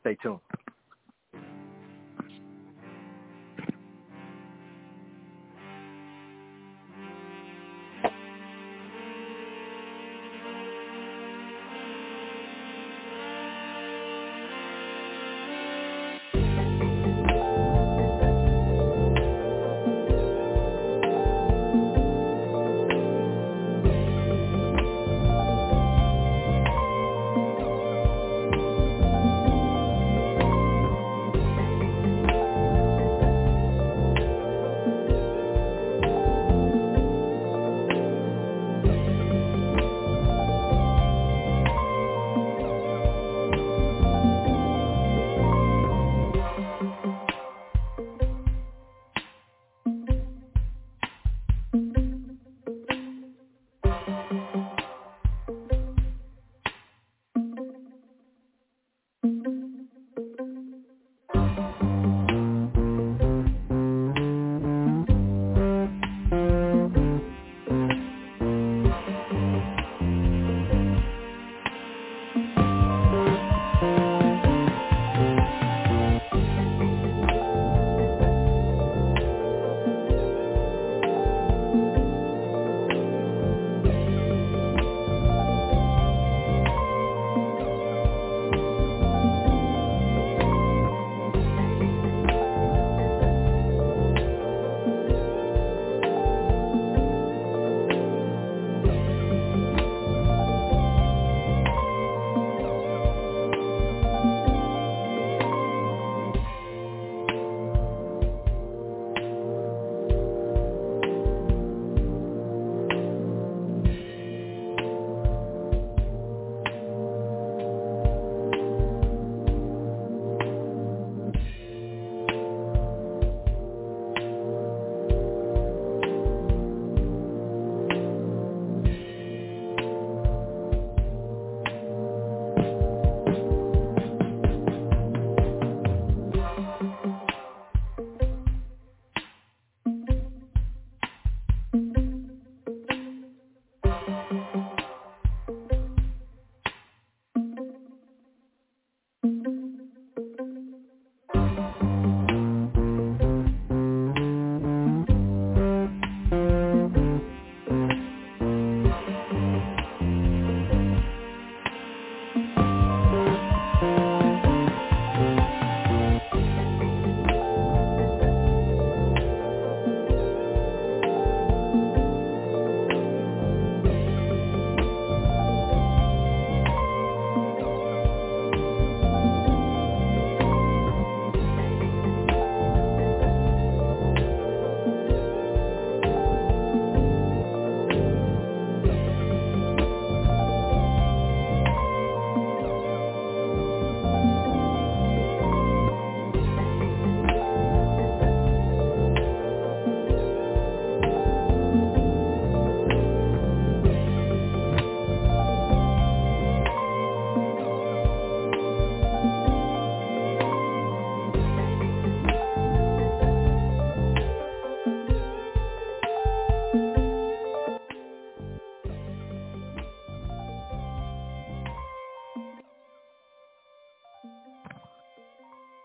[0.00, 0.40] Stay tuned.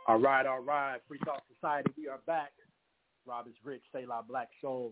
[0.10, 0.98] All right, all right.
[1.08, 2.52] Free Thought Society, we are back.
[3.28, 4.92] Rob is Rich, Selah Blak Sol,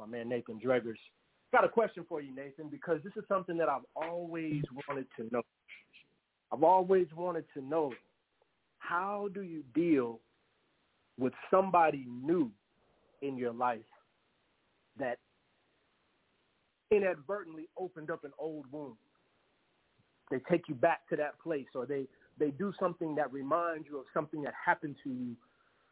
[0.00, 0.98] my man Nathan Dreggers.
[1.52, 5.28] Got a question for you, Nathan, because this is something that I've always wanted to
[5.32, 5.42] know.
[6.52, 7.92] I've always wanted to know
[8.80, 10.18] how do you deal
[11.20, 12.50] with somebody new
[13.22, 13.78] in your life
[14.98, 15.18] that
[16.90, 18.96] inadvertently opened up an old wound?
[20.32, 23.98] They take you back to that place or they they do something that reminds you
[23.98, 25.36] of something that happened to you,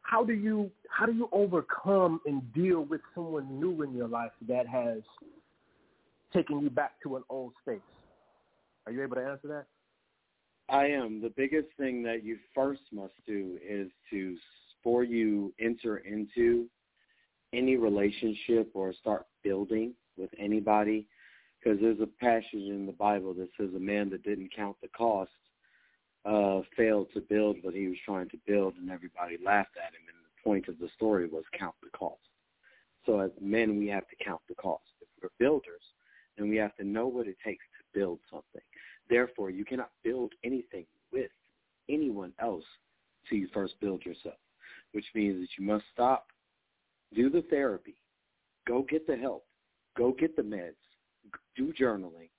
[0.03, 4.33] how do you how do you overcome and deal with someone new in your life
[4.49, 4.99] that has
[6.33, 7.81] taken you back to an old space?
[8.87, 9.67] Are you able to answer that?
[10.69, 11.21] I am.
[11.21, 14.37] The biggest thing that you first must do is to
[14.87, 16.67] before you enter into
[17.53, 21.09] any relationship or start building with anybody,
[21.59, 24.89] because there's a passage in the Bible that says a man that didn't count the
[24.89, 25.33] cost
[26.27, 30.03] uh, failed to build what he was trying to build, and everybody laughed at him.
[30.09, 32.21] And the point of the story was count the cost.
[33.05, 34.83] So as men, we have to count the cost.
[35.01, 35.83] If we're builders,
[36.37, 38.63] then we have to know what it takes to build something.
[39.09, 41.31] Therefore, you cannot build anything with
[41.89, 42.65] anyone else
[43.29, 44.39] till you first build yourself,
[44.93, 46.27] which means that you must stop,
[47.15, 47.95] do the therapy,
[48.67, 49.45] go get the help,
[49.97, 50.75] go get the meds,
[51.57, 52.31] do journaling,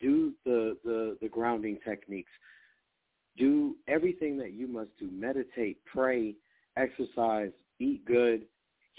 [0.00, 2.30] do the, the, the grounding techniques,
[3.40, 5.10] do everything that you must do.
[5.10, 6.34] Meditate, pray,
[6.76, 8.42] exercise, eat good,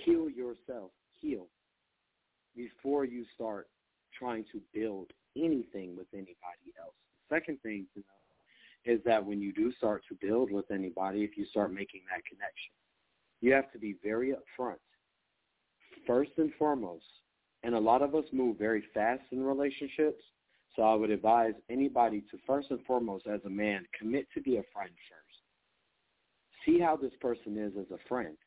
[0.03, 1.45] heal yourself, heal
[2.55, 3.67] before you start
[4.17, 6.93] trying to build anything with anybody else.
[7.29, 11.23] The second thing to know is that when you do start to build with anybody,
[11.23, 12.73] if you start making that connection,
[13.39, 14.75] you have to be very upfront.
[16.05, 17.05] First and foremost,
[17.63, 20.23] and a lot of us move very fast in relationships,
[20.75, 24.57] so I would advise anybody to first and foremost, as a man, commit to be
[24.57, 26.65] a friend first.
[26.65, 28.37] See how this person is as a friend,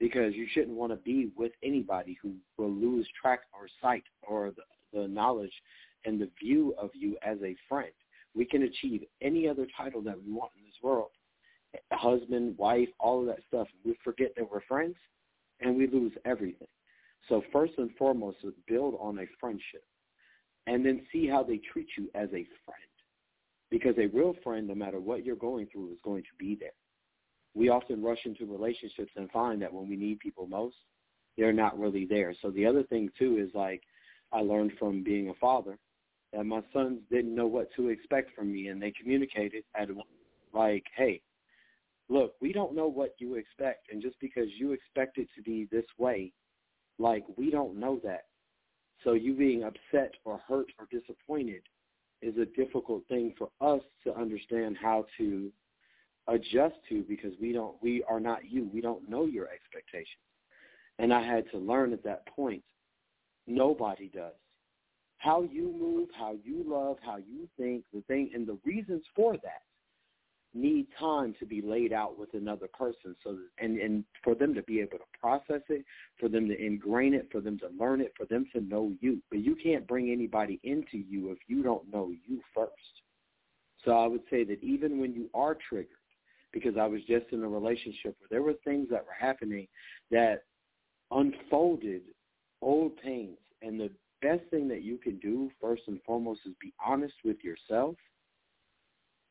[0.00, 4.50] because you shouldn't want to be with anybody who will lose track or sight or
[4.50, 5.52] the, the knowledge
[6.04, 7.92] and the view of you as a friend.
[8.34, 11.10] We can achieve any other title that we want in this world,
[11.92, 13.68] husband, wife, all of that stuff.
[13.84, 14.96] We forget that we're friends,
[15.60, 16.68] and we lose everything.
[17.28, 19.84] So first and foremost, build on a friendship
[20.68, 22.88] and then see how they treat you as a friend.
[23.70, 26.70] Because a real friend, no matter what you're going through, is going to be there.
[27.54, 30.76] We often rush into relationships and find that when we need people most,
[31.36, 32.34] they're not really there.
[32.42, 33.82] So the other thing too is like
[34.32, 35.78] I learned from being a father
[36.32, 39.88] that my sons didn't know what to expect from me and they communicated at
[40.52, 41.22] like, hey,
[42.08, 45.66] look, we don't know what you expect and just because you expect it to be
[45.70, 46.32] this way,
[46.98, 48.24] like we don't know that.
[49.04, 51.62] So you being upset or hurt or disappointed
[52.20, 55.52] is a difficult thing for us to understand how to
[56.26, 58.68] adjust to because we don't we are not you.
[58.72, 60.22] We don't know your expectations.
[60.98, 62.64] And I had to learn at that point.
[63.46, 64.34] Nobody does.
[65.18, 69.34] How you move, how you love, how you think, the thing and the reasons for
[69.34, 69.62] that
[70.54, 73.14] need time to be laid out with another person.
[73.22, 75.84] So and and for them to be able to process it
[76.18, 79.22] for them to ingrain it for them to learn it for them to know you.
[79.30, 82.72] But you can't bring anybody into you if you don't know you first.
[83.84, 85.88] So i would say that even when you are triggered
[86.52, 89.68] because i was just in a relationship where there were things that were happening
[90.10, 90.42] that
[91.10, 92.02] unfolded
[92.62, 93.38] old pains.
[93.62, 93.90] And the
[94.22, 97.96] best thing that you can do first and foremost is be honest with yourself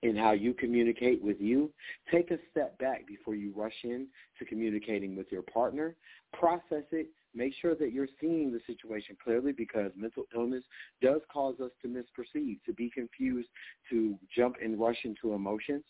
[0.03, 1.71] in how you communicate with you.
[2.11, 5.95] Take a step back before you rush in to communicating with your partner.
[6.33, 7.07] Process it.
[7.33, 10.63] Make sure that you're seeing the situation clearly because mental illness
[11.01, 13.49] does cause us to misperceive, to be confused,
[13.89, 15.83] to jump and rush into emotions.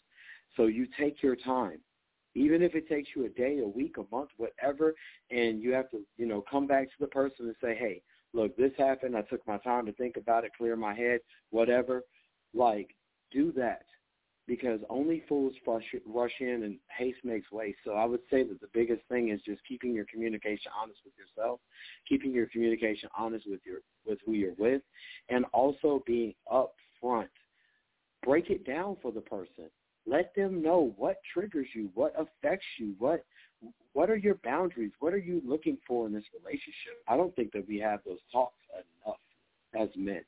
[0.55, 1.80] So you take your time.
[2.36, 4.93] Even if it takes you a day, a week, a month, whatever,
[5.32, 8.01] and you have to, you know, come back to the person and say, hey,
[8.34, 9.18] look, this happened.
[9.18, 12.03] I took my time to think about it, clear my head, whatever.
[12.53, 12.95] Like,
[13.32, 13.82] do that
[14.48, 17.80] because only fools rush, in and haste makes waste.
[17.84, 21.14] So I would say that the biggest thing is just keeping your communication honest with
[21.18, 21.60] yourself,
[22.08, 24.82] keeping your communication honest with your with who you're with,
[25.30, 27.28] and also being upfront.
[28.24, 29.70] Break it down for the person.
[30.06, 33.26] Let them know what triggers you, what affects you, what
[33.91, 37.04] what are your boundaries, what are you looking for in this relationship.
[37.08, 38.64] I don't think that we have those talks
[39.06, 39.18] enough
[39.76, 40.24] as men.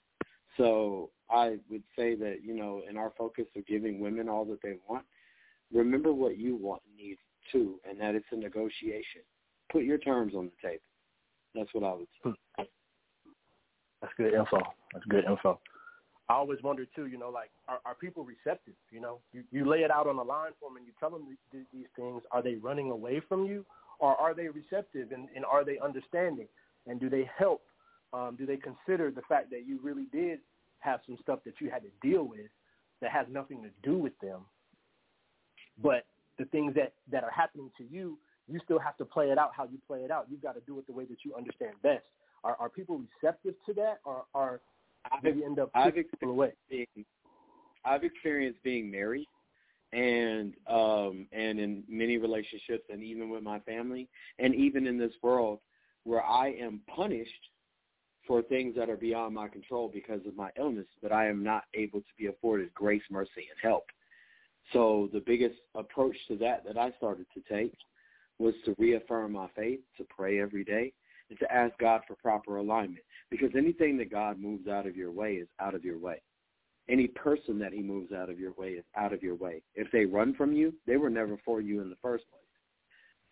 [0.60, 4.62] So I would say that, you know, in our focus of giving women all that
[4.62, 5.05] they want,
[5.74, 7.18] remember what you want and need
[7.51, 9.22] too, and that it's a negotiation.
[9.72, 10.84] Put your terms on the table.
[11.55, 12.07] That's what I would
[12.57, 12.70] say.
[14.01, 14.57] That's good info.
[14.93, 15.60] That's good info.
[16.28, 18.76] I always wonder too, you know, like are, are people receptive?
[18.91, 21.10] You know, you, you lay it out on the line for them and you tell
[21.10, 22.22] them th- these things.
[22.32, 23.66] Are they running away from you,
[23.99, 26.47] or are they receptive and, and are they understanding?
[26.86, 27.62] And do they help?
[28.14, 30.39] Um, do they consider the fact that you really did
[30.80, 32.49] have some stuff that you had to deal with
[33.01, 34.41] that has nothing to do with them,
[35.82, 36.05] but
[36.38, 39.51] the things that that are happening to you, you still have to play it out
[39.55, 40.28] how you play it out.
[40.30, 42.05] You've got to do it the way that you understand best.
[42.43, 44.62] Are, are people receptive to that, or are
[45.24, 46.53] you end up I've people away?
[46.70, 46.88] Being,
[47.86, 49.28] I've experienced being married
[49.91, 54.07] and um and in many relationships and even with my family
[54.38, 55.60] and even in this world
[56.03, 57.32] where I am punished
[58.30, 61.64] for things that are beyond my control because of my illness, but I am not
[61.74, 63.86] able to be afforded grace, mercy, and help.
[64.72, 67.74] So the biggest approach to that that I started to take
[68.38, 70.94] was to reaffirm my faith, to pray every day,
[71.32, 73.04] and to ask God for proper alignment.
[73.32, 76.22] Because anything that God moves out of your way is out of your way.
[76.88, 79.64] Any person that he moves out of your way is out of your way.
[79.74, 82.44] If they run from you, they were never for you in the first place.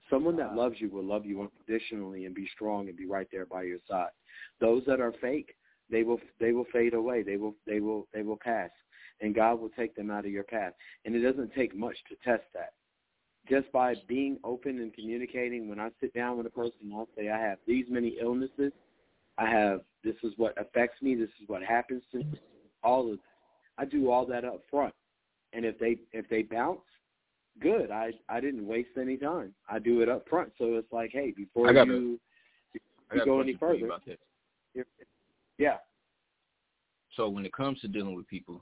[0.10, 3.46] Someone that loves you will love you unconditionally and be strong and be right there
[3.46, 4.10] by your side.
[4.62, 5.56] Those that are fake,
[5.90, 7.24] they will they will fade away.
[7.24, 8.70] They will they will they will pass,
[9.22, 10.74] and God will take them out of your path.
[11.06, 12.74] And it doesn't take much to test that.
[13.50, 15.70] Just by being open and communicating.
[15.70, 18.72] When I sit down with a person, I'll say I have these many illnesses.
[19.38, 21.16] I have this is what affects me.
[21.16, 22.40] This is what happens to me.
[22.84, 23.20] All of this.
[23.78, 24.94] I do all that up front.
[25.54, 26.82] And if they if they bounce,
[27.62, 27.92] good.
[27.92, 29.54] I I didn't waste any time.
[29.70, 30.52] I do it up front.
[30.58, 32.20] So it's like, hey, before you,
[33.14, 33.90] you go any further,
[35.58, 35.78] yeah.
[37.16, 38.62] So when it comes to dealing with people,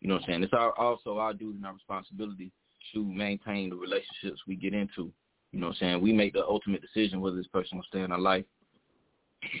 [0.00, 2.50] you know what I'm saying, it's our, also our duty and our responsibility
[2.94, 5.12] to maintain the relationships we get into.
[5.52, 6.00] You know what I'm saying?
[6.02, 8.44] We make the ultimate decision whether this person will stay in our life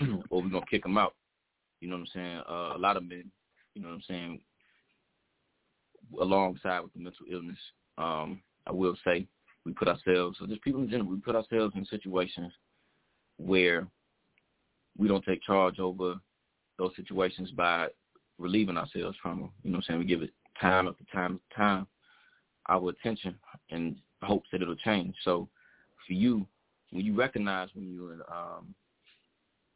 [0.30, 1.14] or we're going to kick them out.
[1.80, 2.42] You know what I'm saying?
[2.48, 3.30] Uh, a lot of men,
[3.74, 4.40] you know what I'm saying,
[6.20, 7.58] alongside with the mental illness,
[7.98, 9.26] um, I will say
[9.64, 12.52] we put ourselves, so just people in general, we put ourselves in situations
[13.38, 13.86] where
[14.96, 16.16] we don't take charge over
[16.78, 17.88] those situations by
[18.38, 19.50] relieving ourselves from them.
[19.62, 19.98] You know what I'm saying?
[20.00, 21.86] We give it time after time after time,
[22.68, 23.36] our attention,
[23.70, 25.14] and hopes that it'll change.
[25.24, 25.48] So
[26.06, 26.46] for you,
[26.90, 28.74] when you recognize when you're in, um,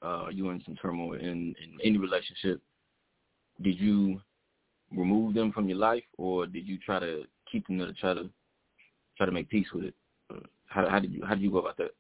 [0.03, 2.61] uh, you're in some turmoil in, in any relationship,
[3.63, 4.21] did you
[4.97, 8.15] remove them from your life, or did you try to keep them there to try
[8.15, 8.31] to
[9.19, 9.95] try to make peace with it?
[10.67, 11.91] How, how did you how did you go about that?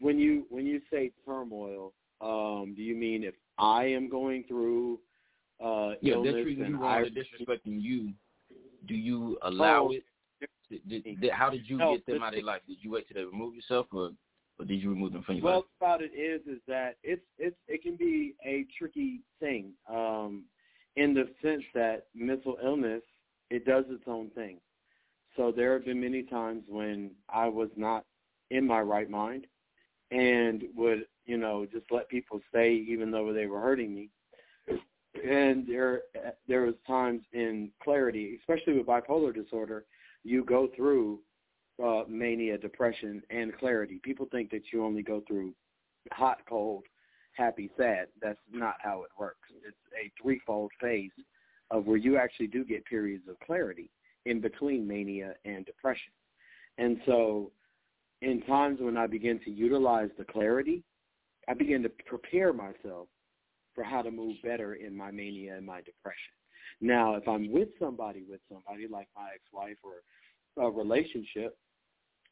[0.00, 4.98] When you when you say turmoil, um, do you mean if I am going through
[5.62, 8.12] uh, yeah, illness that's reason and you I are disrespecting you.
[8.86, 10.04] Do you allow Oh, it?
[10.70, 12.62] Did, did, did, how did you No, get them out of your life?
[12.66, 14.10] Did you wait till they remove yourself, or
[14.58, 15.64] or did you remove them from your well life?
[15.78, 20.44] about it is is that it's it's it can be a tricky thing um,
[20.96, 23.02] in the sense that mental illness
[23.50, 24.58] it does its own thing.
[25.36, 28.04] So there have been many times when I was not
[28.50, 29.46] in my right mind
[30.10, 34.10] and would you know just let people stay even though they were hurting me.
[35.24, 36.02] And there
[36.48, 39.84] there was times in clarity, especially with bipolar disorder,
[40.22, 41.20] you go through
[41.82, 44.00] uh, mania, depression, and clarity.
[44.02, 45.54] People think that you only go through
[46.12, 46.84] hot, cold,
[47.32, 48.06] happy, sad.
[48.20, 49.48] That's not how it works.
[49.66, 51.10] It's a threefold phase
[51.70, 53.90] of where you actually do get periods of clarity
[54.26, 56.12] in between mania and depression.
[56.78, 57.52] And so
[58.22, 60.82] in times when I begin to utilize the clarity,
[61.48, 63.08] I begin to prepare myself
[63.74, 66.32] for how to move better in my mania and my depression.
[66.80, 71.56] Now, if I'm with somebody, with somebody like my ex-wife or a relationship,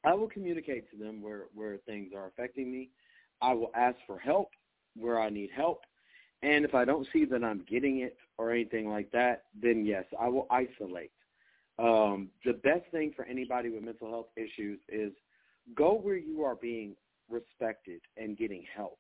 [0.05, 2.91] I will communicate to them where, where things are affecting me.
[3.41, 4.49] I will ask for help
[4.97, 5.83] where I need help.
[6.43, 10.05] And if I don't see that I'm getting it or anything like that, then yes,
[10.21, 11.13] I will isolate.
[11.79, 15.13] Um, the best thing for anybody with mental health issues is
[15.75, 16.95] go where you are being
[17.31, 18.99] respected and getting help.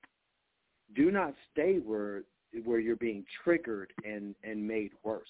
[0.94, 2.22] Do not stay where
[2.64, 5.28] where you're being triggered and, and made worse.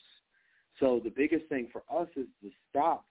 [0.80, 3.04] So the biggest thing for us is to stop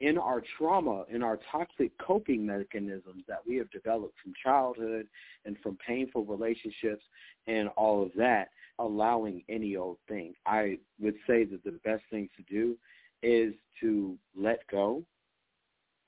[0.00, 5.06] in our trauma, in our toxic coping mechanisms that we have developed from childhood
[5.44, 7.04] and from painful relationships
[7.46, 8.48] and all of that,
[8.80, 10.34] allowing any old thing.
[10.46, 12.76] I would say that the best thing to do
[13.24, 15.02] is to let go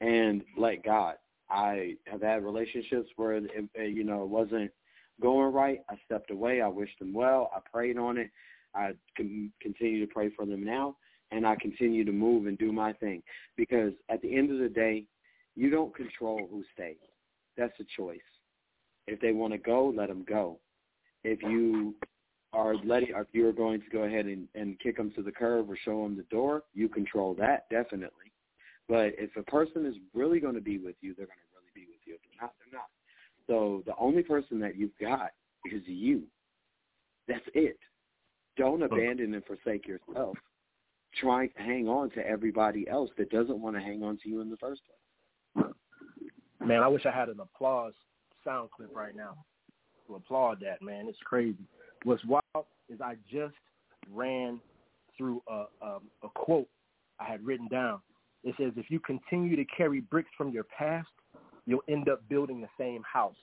[0.00, 1.14] and let God.
[1.48, 4.70] I have had relationships where, it, you know, it wasn't
[5.20, 5.80] going right.
[5.88, 6.60] I stepped away.
[6.60, 7.50] I wished them well.
[7.54, 8.30] I prayed on it.
[8.74, 10.96] I can continue to pray for them now
[11.30, 13.22] and I continue to move and do my thing.
[13.56, 15.04] Because at the end of the day,
[15.54, 16.96] you don't control who stays.
[17.56, 18.18] That's a choice.
[19.06, 20.58] If they want to go, let them go.
[21.24, 21.94] If you
[22.56, 25.70] are letting if you're going to go ahead and, and kick them to the curb
[25.70, 28.32] or show them the door, you control that definitely.
[28.88, 31.86] But if a person is really going to be with you, they're going to really
[31.86, 32.14] be with you.
[32.14, 32.88] If they're not, they're not.
[33.46, 35.30] So the only person that you've got
[35.70, 36.22] is you.
[37.28, 37.78] That's it.
[38.56, 40.36] Don't abandon and forsake yourself
[41.20, 44.40] trying to hang on to everybody else that doesn't want to hang on to you
[44.40, 44.82] in the first
[45.54, 45.66] place.
[46.64, 47.92] Man, I wish I had an applause
[48.44, 49.36] sound clip right now
[50.06, 51.06] to applaud that, man.
[51.08, 51.64] It's crazy.
[52.04, 52.42] What's wild
[52.88, 53.54] is I just
[54.12, 54.60] ran
[55.16, 56.68] through a, a, a quote
[57.18, 58.00] I had written down.
[58.44, 61.08] It says, if you continue to carry bricks from your past,
[61.66, 63.34] you'll end up building the same house.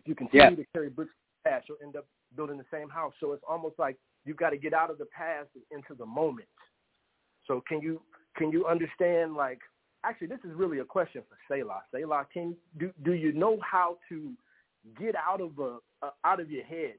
[0.00, 0.56] If you continue yeah.
[0.56, 3.12] to carry bricks from your past, you'll end up building the same house.
[3.20, 6.06] So it's almost like you've got to get out of the past and into the
[6.06, 6.48] moment.
[7.46, 8.00] So can you
[8.36, 9.60] can you understand like
[10.04, 11.82] actually this is really a question for Selah.
[11.92, 14.32] Selah, can do do you know how to
[14.98, 16.96] get out of a, a out of your head,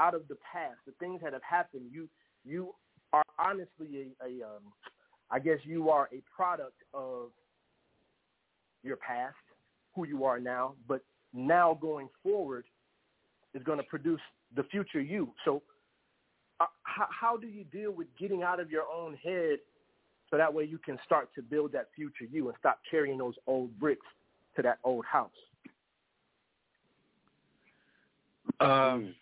[0.00, 1.84] out of the past, the things that have happened.
[1.92, 2.08] You
[2.44, 2.74] you
[3.12, 4.62] are honestly a, a um,
[5.30, 7.28] I guess you are a product of
[8.82, 9.36] your past,
[9.94, 12.64] who you are now, but now going forward
[13.54, 14.20] is going to produce
[14.56, 15.32] the future you.
[15.44, 15.62] So
[16.60, 19.58] uh, how, how do you deal with getting out of your own head
[20.30, 23.34] so that way you can start to build that future you and stop carrying those
[23.46, 24.06] old bricks
[24.56, 25.30] to that old house?
[28.60, 29.14] Um,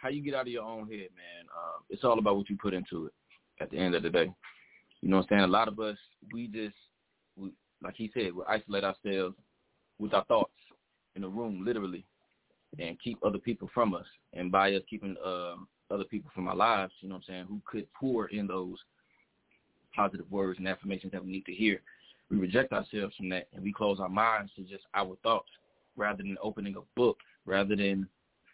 [0.00, 1.46] how you get out of your own head, man.
[1.56, 3.12] Um, it's all about what you put into it.
[3.60, 4.30] At the end of the day,
[5.00, 5.42] you know what I'm saying.
[5.42, 5.96] A lot of us,
[6.32, 6.76] we just,
[7.36, 7.50] we,
[7.82, 9.36] like he said, we isolate ourselves
[9.98, 10.52] with our thoughts
[11.16, 12.04] in a room, literally,
[12.78, 14.06] and keep other people from us.
[14.32, 15.54] And by us keeping uh,
[15.90, 18.78] other people from our lives, you know what I'm saying, who could pour in those
[19.94, 21.80] positive words and affirmations that we need to hear,
[22.30, 25.48] we reject ourselves from that and we close our minds to just our thoughts
[25.96, 28.06] rather than opening a book, rather than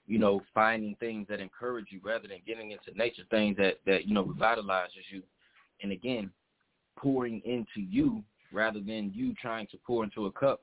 [0.07, 4.07] you know, finding things that encourage you rather than getting into nature, things that, that,
[4.07, 5.23] you know, revitalizes you.
[5.83, 6.31] And again,
[6.97, 10.61] pouring into you rather than you trying to pour into a cup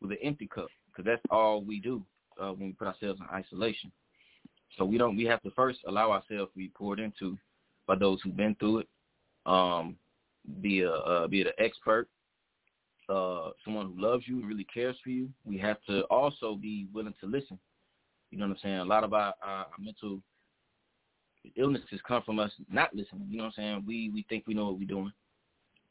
[0.00, 2.02] with an empty cup because that's all we do
[2.40, 3.90] uh, when we put ourselves in isolation.
[4.76, 7.38] So we don't, we have to first allow ourselves to be poured into
[7.86, 8.88] by those who've been through it,
[9.46, 9.96] um,
[10.60, 12.08] be a, uh, be an expert,
[13.08, 15.28] uh, someone who loves you and really cares for you.
[15.44, 17.58] We have to also be willing to listen
[18.32, 18.78] you know what I'm saying?
[18.78, 20.20] A lot of our, our, mental
[21.56, 23.26] illnesses come from us not listening.
[23.28, 23.84] You know what I'm saying?
[23.86, 25.12] We we think we know what we're doing,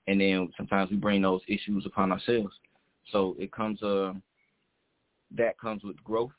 [0.08, 2.54] and then sometimes we bring those issues upon ourselves.
[3.12, 4.14] So it comes uh
[5.38, 6.32] that comes with growth,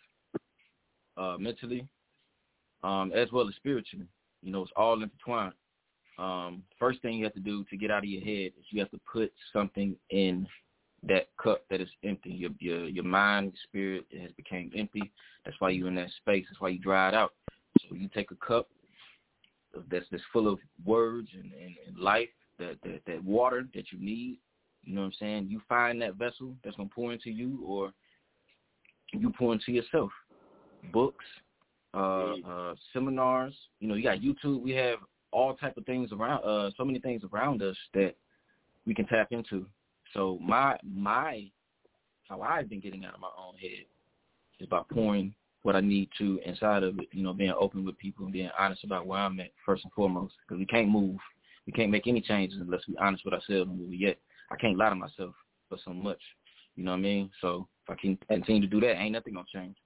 [1.16, 1.86] uh, mentally,
[2.82, 4.06] um, as well as spiritually.
[4.42, 5.54] You know, it's all intertwined.
[6.18, 8.80] Um, first thing you have to do to get out of your head is you
[8.80, 10.46] have to put something in
[11.08, 12.30] that cup that is empty.
[12.30, 13.62] Your your your mind, your
[14.02, 15.12] spirit has became empty.
[15.44, 16.44] That's why you're in that space.
[16.48, 17.32] That's why you dried out.
[17.88, 18.68] So you take a cup
[19.90, 22.28] that's that's full of words and, and, and life,
[22.58, 24.38] that, that that water that you need.
[24.84, 25.46] You know what I'm saying?
[25.48, 27.92] You find that vessel that's gonna pour into you, or
[29.12, 30.10] you pour into yourself.
[30.92, 31.24] Books,
[31.94, 33.54] uh, uh, seminars.
[33.80, 34.60] You know, you got YouTube.
[34.60, 34.98] We have
[35.32, 36.44] all type of things around.
[36.44, 38.14] Uh, so many things around us that
[38.86, 39.66] we can tap into
[40.14, 41.50] so my my
[42.28, 43.84] how I've been getting out of my own head
[44.60, 47.08] is by pouring what I need to inside of it.
[47.12, 49.92] You know, being open with people and being honest about where I'm at first and
[49.92, 50.34] foremost.
[50.46, 51.16] Because we can't move,
[51.66, 54.18] we can't make any changes unless we're honest with ourselves and where we at.
[54.50, 55.34] I can't lie to myself
[55.68, 56.20] for so much.
[56.76, 57.30] You know what I mean?
[57.40, 59.76] So if I can continue to do that, ain't nothing gonna change.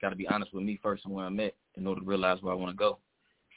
[0.00, 2.40] Got to be honest with me first and where I'm at in order to realize
[2.40, 2.98] where I want to go,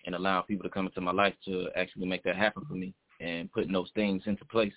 [0.06, 2.94] and allow people to come into my life to actually make that happen for me
[3.20, 4.74] and putting those things into place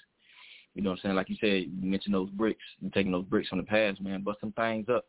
[0.74, 1.14] you know what I'm saying?
[1.16, 2.64] Like you said, you mentioned those bricks.
[2.80, 4.22] You taking those bricks from the past, man.
[4.22, 5.06] Bust some things up.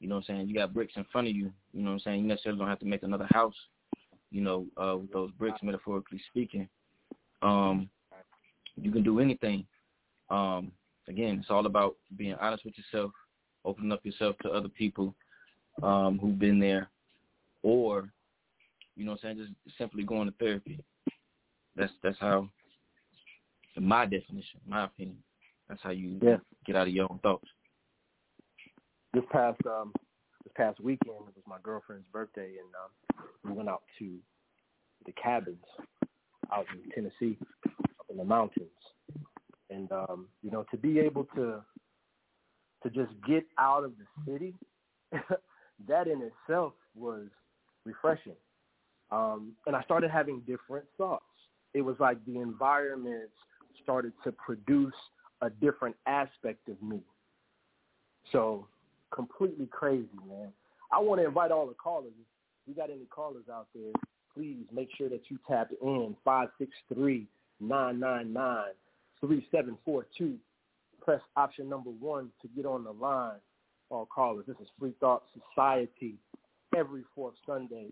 [0.00, 0.48] You know what I'm saying?
[0.48, 1.52] You got bricks in front of you.
[1.72, 2.22] You know what I'm saying?
[2.22, 3.54] You necessarily don't have to make another house.
[4.30, 6.68] You know, uh, with those bricks, metaphorically speaking.
[7.42, 7.90] Um,
[8.80, 9.66] you can do anything.
[10.30, 10.72] Um,
[11.08, 13.12] again, it's all about being honest with yourself,
[13.64, 15.14] opening up yourself to other people
[15.82, 16.88] um, who've been there,
[17.62, 18.08] or
[18.96, 20.82] you know what I'm saying, just simply going to therapy.
[21.76, 22.48] That's that's how
[23.76, 25.18] in my definition, my opinion.
[25.68, 26.36] That's how you yeah.
[26.66, 27.48] get out of your own thoughts.
[29.14, 29.92] This past um
[30.44, 34.18] this past weekend it was my girlfriend's birthday and um we went out to
[35.06, 35.64] the cabins
[36.52, 38.68] out in Tennessee, up in the mountains.
[39.70, 41.62] And um, you know, to be able to
[42.82, 44.54] to just get out of the city,
[45.88, 47.26] that in itself was
[47.84, 48.36] refreshing.
[49.10, 51.24] Um, and I started having different thoughts.
[51.74, 53.30] It was like the environment
[53.82, 54.94] started to produce
[55.40, 57.00] a different aspect of me.
[58.30, 58.66] So
[59.12, 60.52] completely crazy, man.
[60.92, 62.12] I want to invite all the callers.
[62.16, 63.92] If you got any callers out there,
[64.34, 67.26] please make sure that you tap in five six three
[67.60, 68.72] nine nine nine
[69.20, 70.36] three seven four two.
[71.00, 73.38] Press option number one to get on the line.
[73.90, 74.46] All callers.
[74.46, 76.14] This is Free Thought Society
[76.74, 77.88] every fourth Sunday.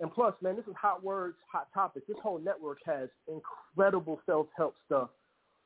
[0.00, 2.06] And plus, man, this is hot words, hot topics.
[2.06, 5.08] This whole network has incredible self-help stuff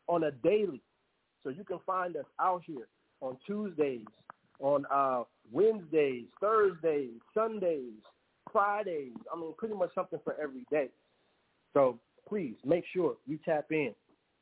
[0.08, 0.82] on a daily.
[1.42, 2.88] So you can find us out here
[3.20, 4.06] on Tuesdays,
[4.60, 7.92] on uh, Wednesdays, Thursdays, Sundays,
[8.50, 9.12] Fridays.
[9.32, 10.88] I mean, pretty much something for every day.
[11.74, 13.94] So please make sure you tap in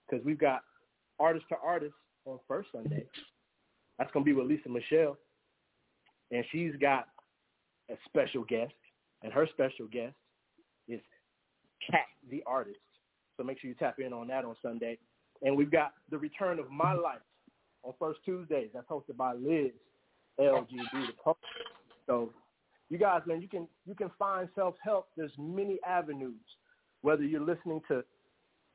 [0.09, 0.63] because we've got
[1.19, 1.95] artist to artist
[2.27, 3.07] on first Sunday.
[3.99, 5.17] That's going to be with Lisa Michelle.
[6.31, 7.09] And she's got
[7.91, 8.73] a special guest,
[9.23, 10.15] and her special guest
[10.89, 11.01] is
[11.89, 12.79] Cat the artist.
[13.37, 14.99] So make sure you tap in on that on Sunday.
[15.43, 17.23] And we've got the return of My Life
[17.83, 18.69] on first Tuesdays.
[18.75, 19.71] That's hosted by Liz
[20.39, 21.09] LGB.
[22.07, 22.31] So
[22.91, 25.09] you guys, man, you can you can find self help.
[25.17, 26.35] There's many avenues.
[27.03, 28.05] Whether you're listening to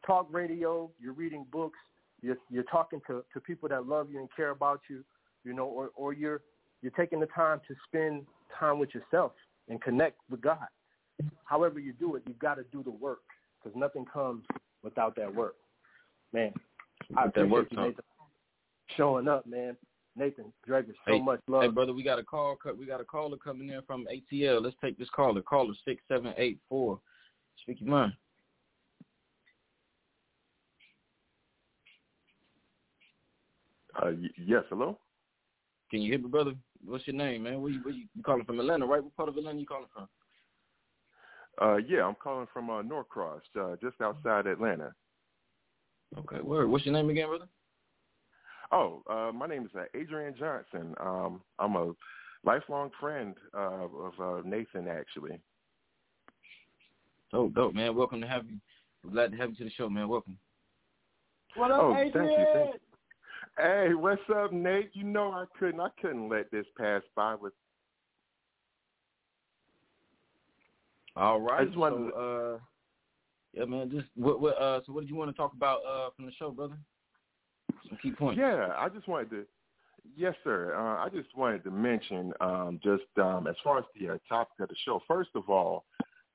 [0.06, 1.78] talk radio, you're reading books,
[2.22, 5.04] you're you're talking to, to people that love you and care about you,
[5.44, 6.42] you know, or, or you're
[6.82, 8.26] you're taking the time to spend
[8.60, 9.34] time with yourself
[9.70, 10.68] and connect with God.
[11.46, 13.22] However you do it, you've got to do the work
[13.64, 14.44] because nothing comes
[14.84, 15.56] without that work.
[16.34, 16.54] Man,
[17.16, 18.04] I appreciate work, you, Nathan,
[18.98, 19.78] showing up, man.
[20.18, 21.64] Nathan Drager, so hey, much love.
[21.64, 22.58] Hey, brother, we got a call.
[22.78, 24.64] We got a caller coming in from ATL.
[24.64, 25.42] Let's take this caller.
[25.42, 27.00] Caller six seven eight four.
[27.62, 28.14] Speak your mind.
[34.02, 34.98] Uh, yes, hello.
[35.90, 36.54] Can you hear me, brother?
[36.86, 37.62] What's your name, man?
[37.62, 38.60] Where you, where you, you calling from?
[38.60, 39.04] Atlanta, right?
[39.04, 40.08] What part of Atlanta you calling from?
[41.62, 44.94] Uh, yeah, I'm calling from uh, Norcross, uh, just outside Atlanta.
[46.18, 46.70] Okay, word.
[46.70, 47.48] What's your name again, brother?
[48.72, 50.96] Oh, uh, my name is uh, Adrian Johnson.
[51.00, 51.94] Um, I'm a
[52.44, 55.40] lifelong friend uh, of uh, Nathan, actually.
[57.32, 57.96] Dope, dope, man.
[57.96, 58.58] Welcome to have you.
[59.04, 60.08] We're glad to have you to the show, man.
[60.08, 60.38] Welcome.
[61.56, 62.12] What up, oh, Adrian?
[62.14, 62.80] thank you, thank you.
[63.58, 64.92] Hey, what's up, Nate?
[64.94, 67.54] You know I couldn't I couldn't let this pass by with
[71.16, 71.62] All right.
[71.62, 72.56] I just wanted so, to...
[72.56, 72.60] uh
[73.54, 76.10] yeah, man, just what what uh so what did you want to talk about uh
[76.16, 76.78] from the show, brother?
[77.88, 78.38] Some key points.
[78.40, 79.46] Yeah, I just wanted to
[80.16, 80.76] Yes, sir.
[80.76, 84.60] Uh, I just wanted to mention um, just um, as far as the uh, topic
[84.60, 85.02] of the show.
[85.08, 85.86] First of all,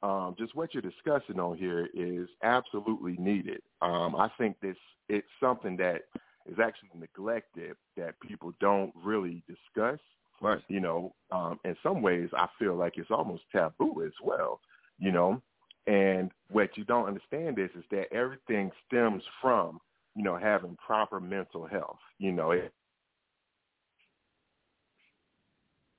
[0.02, 3.60] um, just what you're discussing on here is absolutely needed.
[3.80, 4.76] Um, I think this
[5.08, 6.02] it's something that
[6.46, 9.98] is actually neglected that people don't really discuss.
[10.42, 10.60] Right.
[10.68, 14.60] You know, um, in some ways, I feel like it's almost taboo as well.
[14.98, 15.42] You know,
[15.86, 19.80] and what you don't understand is is that everything stems from
[20.14, 21.98] you know having proper mental health.
[22.18, 22.72] You know, it,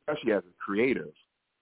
[0.07, 1.13] especially as a creative,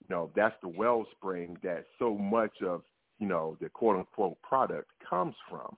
[0.02, 2.84] you know that's the wellspring that so much of
[3.20, 5.76] you know the quote unquote product comes from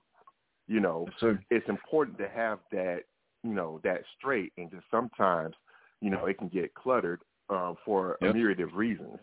[0.72, 3.00] you know, yes, it's important to have that,
[3.44, 4.52] you know, that straight.
[4.56, 5.54] And just sometimes,
[6.00, 7.20] you know, it can get cluttered
[7.50, 8.30] um, for yep.
[8.30, 9.18] a myriad of reasons.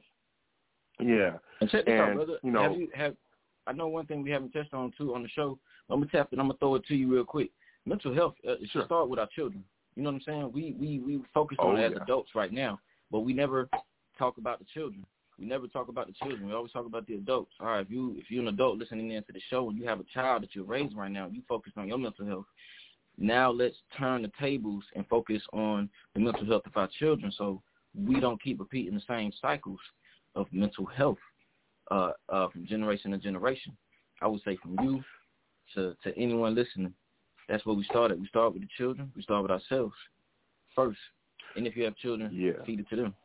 [0.99, 1.37] Yeah.
[1.59, 2.37] And check this and, out, brother.
[2.43, 3.15] You know, have you, have,
[3.65, 5.57] I know one thing we haven't touched on too on the show.
[5.89, 6.37] I'm gonna tap it.
[6.37, 7.49] I'm gonna throw it to you real quick.
[7.87, 8.85] Mental health uh, it should sure.
[8.85, 9.63] start with our children.
[9.95, 10.51] You know what I'm saying?
[10.53, 11.95] We we we focus oh, on it yeah.
[11.95, 12.79] as adults right now,
[13.09, 13.67] but we never
[14.19, 15.03] talk about the children.
[15.39, 16.47] We never talk about the children.
[16.47, 17.53] We always talk about the adults.
[17.59, 19.87] All right, if you if you're an adult listening in to the show and you
[19.87, 22.45] have a child that you're raising right now, you focus on your mental health.
[23.17, 27.61] Now let's turn the tables and focus on the mental health of our children, so
[27.95, 29.79] we don't keep repeating the same cycles
[30.35, 31.17] of mental health
[31.89, 33.75] uh, uh, from generation to generation.
[34.21, 35.03] I would say from you
[35.75, 36.93] to to anyone listening,
[37.47, 38.19] that's where we started.
[38.19, 39.09] We start with the children.
[39.15, 39.95] We start with ourselves
[40.75, 40.99] first,
[41.55, 42.63] and if you have children, yeah.
[42.65, 43.15] feed it to them.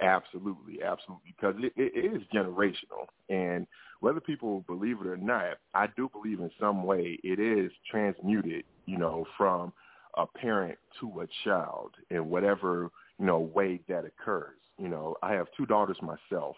[0.00, 3.66] Absolutely, absolutely, because it, it is generational, and
[4.00, 8.64] whether people believe it or not, I do believe in some way it is transmuted,
[8.86, 9.74] you know, from
[10.16, 14.56] a parent to a child in whatever you know way that occurs.
[14.78, 16.56] You know, I have two daughters myself,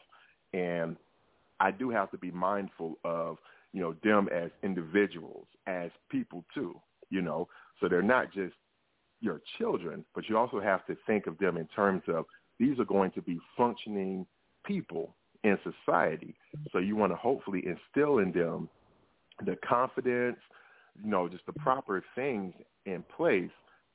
[0.55, 0.97] and
[1.59, 3.39] I do have to be mindful of
[3.73, 6.81] you know them as individuals, as people too.
[7.11, 7.49] You know,
[7.81, 8.55] so they're not just
[9.21, 12.25] your children, but you also have to think of them in terms of
[12.63, 14.25] these are going to be functioning
[14.65, 16.37] people in society.
[16.71, 18.69] So you want to hopefully instill in them
[19.45, 20.37] the confidence,
[21.03, 22.55] you know, just the proper things
[22.87, 23.51] in place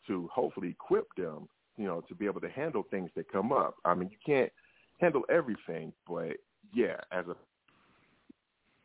[0.08, 1.48] to hopefully equip them,
[1.78, 3.76] you know, to be able to handle things that come up.
[3.86, 4.52] I mean, you can't
[5.00, 6.36] handle everything, but
[6.74, 7.36] yeah, as a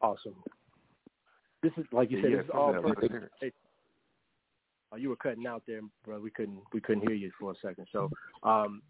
[0.01, 0.37] awesome.
[1.61, 3.15] This is like you said, yeah, this is all perfect.
[3.41, 3.53] Hey,
[4.93, 6.21] oh, you were cutting out there, bro.
[6.21, 7.89] We couldn't we couldn't hear you for a second.
[7.91, 8.11] So,
[8.45, 8.83] um,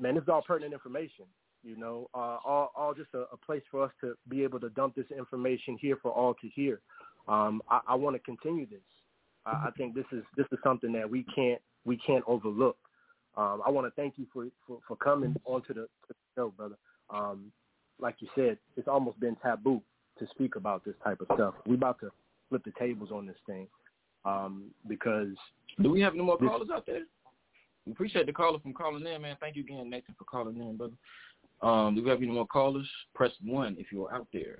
[0.00, 1.24] man, this is all pertinent information.
[1.64, 4.70] You know, uh, all, all just a, a place for us to be able to
[4.70, 6.80] dump this information here for all to hear.
[7.26, 8.78] Um, I, I want to continue this.
[9.44, 12.76] I, I think this is this is something that we can't we can't overlook.
[13.36, 16.52] Um, I want to thank you for, for, for coming onto the, to the show,
[16.56, 16.74] brother.
[17.08, 17.52] Um,
[18.00, 19.80] like you said, it's almost been taboo
[20.18, 21.54] to speak about this type of stuff.
[21.66, 22.10] We about to
[22.48, 23.68] flip the tables on this thing
[24.24, 25.34] um, because.
[25.80, 27.02] Do we have any more callers out there?
[27.88, 29.38] We appreciate the caller from calling in, man.
[29.40, 30.92] Thank you again, Nathan, for calling in, brother.
[31.62, 32.86] Um, do we have any more callers?
[33.14, 34.58] Press one if you're out there.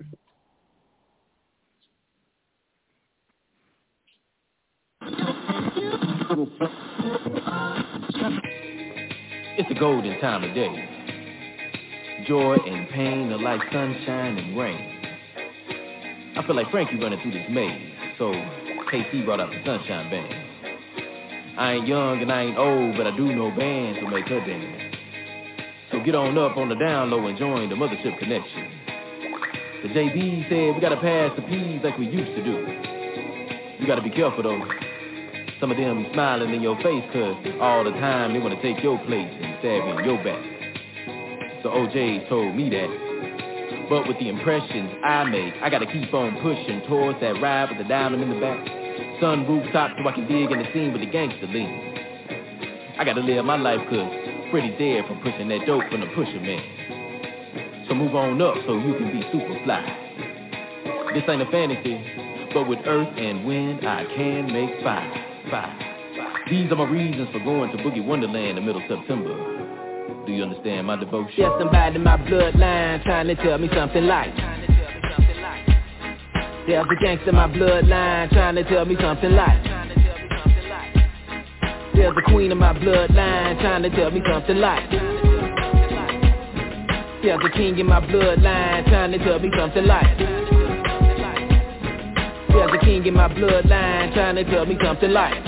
[9.59, 12.25] It's a golden time of day.
[12.27, 14.95] Joy and pain are like sunshine and rain.
[16.35, 18.31] I feel like Frankie running through this maze, so
[18.91, 20.48] KC brought out the sunshine band.
[21.59, 24.39] I ain't young and I ain't old, but I do know bands will make her
[24.39, 24.95] dance.
[25.91, 28.71] So get on up on the down low and join the Mothership Connection.
[29.83, 32.63] The JB said we gotta pass the P's like we used to do.
[33.77, 34.63] You gotta be careful though.
[35.59, 38.81] Some of them be smiling in your face cause all the time they wanna take
[38.81, 40.39] your place and stab you in your back.
[41.61, 43.89] So OJ told me that.
[43.89, 47.79] But with the impressions I make, I gotta keep on pushing towards that ride with
[47.79, 48.78] the diamond in the back.
[49.19, 51.67] Sun rooftop so I can dig in the scene with the gangster lean.
[52.97, 54.11] I gotta live my life cause
[54.51, 57.85] Freddie dead from pushing that dope from the pusher man.
[57.87, 59.83] So move on up so you can be super fly.
[61.13, 61.99] This ain't a fantasy,
[62.53, 65.11] but with earth and wind I can make fire
[65.51, 65.89] five.
[66.49, 69.35] These are my reasons for going to Boogie Wonderland in the middle of September.
[70.25, 71.33] Do you understand my devotion?
[71.37, 74.33] Yes, somebody in my bloodline trying to tell me something like
[76.69, 79.63] There's a gangster in my bloodline trying to tell me something like
[81.95, 84.87] There's a queen in my bloodline trying to tell me something like
[87.23, 90.15] There's a king in my bloodline trying to tell me something like
[92.49, 95.43] there's a king in my bloodline trying to tell me something like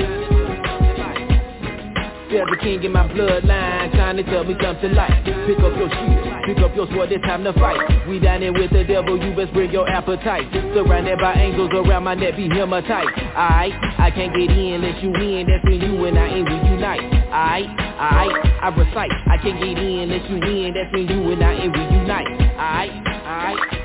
[2.31, 5.89] There's a king in my bloodline trying to tell me something like Pick up your
[5.89, 7.79] shield, pick up your sword, it's time to fight.
[8.07, 10.47] We here with the devil, you best bring your appetite.
[10.73, 15.11] Surrounded by angels around my neck, be hematite Alright, I can't get in unless you
[15.11, 19.11] win, that's when you and I ain't reunite Alright, alright, I recite.
[19.27, 22.27] I can't get in unless you win, that's when you and I ain't reunite
[22.57, 22.91] Alright,
[23.25, 23.81] alright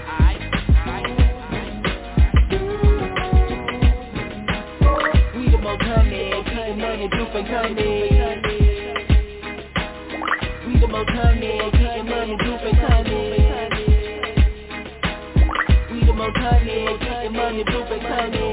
[6.76, 8.10] money, blue face honey.
[10.66, 11.85] We the most honey,
[16.46, 18.44] Honey, getting money, blue face honey.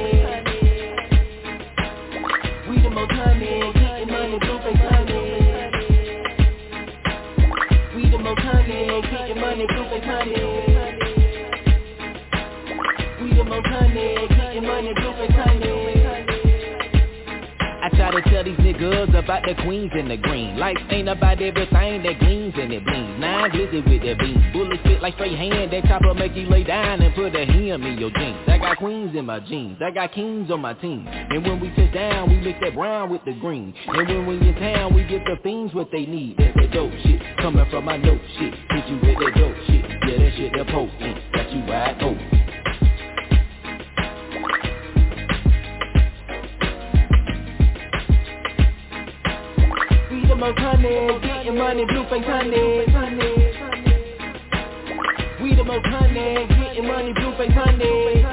[2.68, 4.82] We the most honey, getting money, blue face.
[7.96, 10.43] We the most honey, getting money, blue face honey.
[17.96, 20.58] Try to tell these niggas about the queens and the green.
[20.58, 23.20] Life ain't about everything that gleams and it bleeds.
[23.20, 26.64] Nine glizzy with the beam Bullets fit like straight hand That chopper make you lay
[26.64, 28.38] down and put a hem in your jeans.
[28.48, 29.78] I got queens in my jeans.
[29.82, 31.08] I got kings on my team.
[31.08, 33.74] And when we touch down We mix that brown with the green.
[33.88, 36.38] And when we in town We get the fiends what they need.
[36.38, 37.22] That's that dope shit.
[37.38, 38.54] Coming from my note shit.
[38.70, 39.86] Hit you with that dope shit.
[39.90, 42.43] Yeah that shit that potent Got you wide open
[50.44, 52.84] most honey, getting money, blue face honey.
[55.42, 58.26] We the most honey, getting money, blue face honey.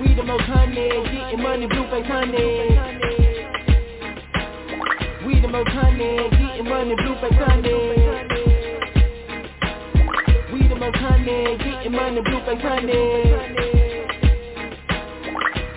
[0.00, 2.66] We the most honey, getting money, blue face honey.
[5.24, 7.78] We the most honey, getting money, blue face honey.
[10.52, 13.02] We the most honey, getting money, blue face honey.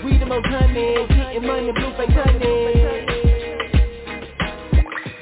[0.04, 2.83] We the most honey, getting money, blue face honey.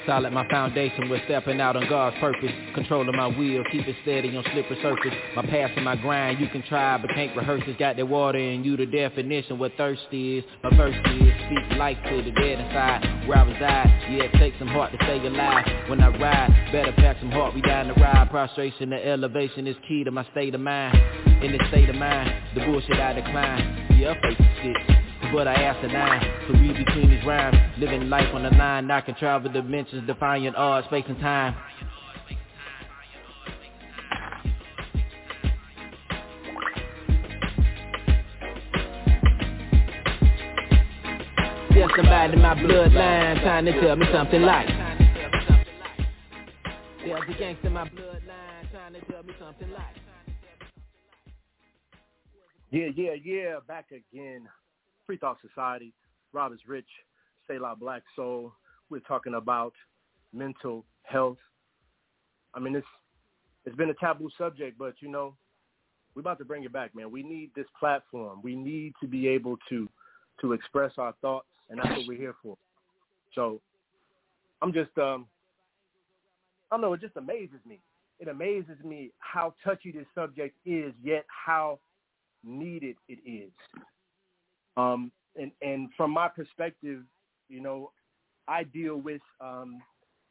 [0.07, 2.49] Solid my foundation, we're stepping out on God's purpose.
[2.73, 5.13] Controlling my wheel, keep it steady on slippery surface.
[5.35, 8.39] My past and my grind, you can try but can't rehearse it Got that water
[8.39, 10.43] in you, the definition what thirst is.
[10.63, 14.57] My verse is, speak life to the dead inside Where I reside, yeah it takes
[14.57, 17.93] some heart to stay alive When I ride, better pack some heart, we down the
[17.93, 18.29] ride.
[18.31, 20.97] Prostration, the elevation is key to my state of mind.
[21.43, 23.97] In this state of mind, the bullshit I decline.
[23.99, 28.09] Yeah, I face is sick but I ask nine To read between these rhymes Living
[28.09, 31.55] life on the line I can travel dimensions Defying odds, space and time
[41.73, 44.67] There's somebody my bloodline trying to tell me something like
[47.05, 49.95] There's a gangster in my bloodline trying to tell me something like.
[52.71, 53.59] Yeah, yeah, yeah.
[53.67, 54.47] Back again.
[55.11, 55.91] Free Thought Society.
[56.31, 56.87] Rob is Rich.
[57.45, 58.53] Selah Blak Sol.
[58.89, 59.73] We're talking about
[60.31, 61.35] mental health.
[62.53, 62.87] I mean, it's
[63.65, 65.35] it's been a taboo subject, but you know,
[66.15, 67.11] we're about to bring it back, man.
[67.11, 68.39] We need this platform.
[68.41, 69.89] We need to be able to
[70.39, 72.55] to express our thoughts, and that's what we're here for.
[73.35, 73.59] So,
[74.61, 75.27] I'm just, um,
[76.71, 76.93] I don't know.
[76.93, 77.81] It just amazes me.
[78.21, 81.79] It amazes me how touchy this subject is, yet how
[82.45, 83.51] needed it is.
[84.77, 87.03] Um, and and from my perspective,
[87.49, 87.91] you know,
[88.47, 89.81] I deal with, um,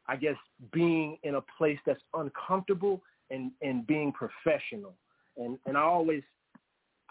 [0.07, 0.35] I guess,
[0.71, 4.93] being in a place that's uncomfortable and and being professional.
[5.37, 6.23] And and I always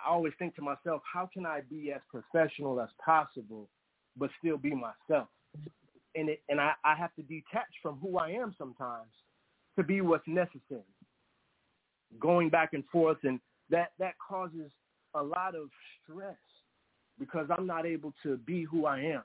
[0.05, 3.69] I always think to myself, how can I be as professional as possible,
[4.17, 5.29] but still be myself?
[6.15, 9.11] And it, and I, I have to detach from who I am sometimes
[9.77, 10.83] to be what's necessary.
[12.19, 13.39] Going back and forth, and
[13.71, 14.73] that that causes
[15.15, 15.69] a lot of
[16.03, 16.37] stress
[17.21, 19.23] because I'm not able to be who I am.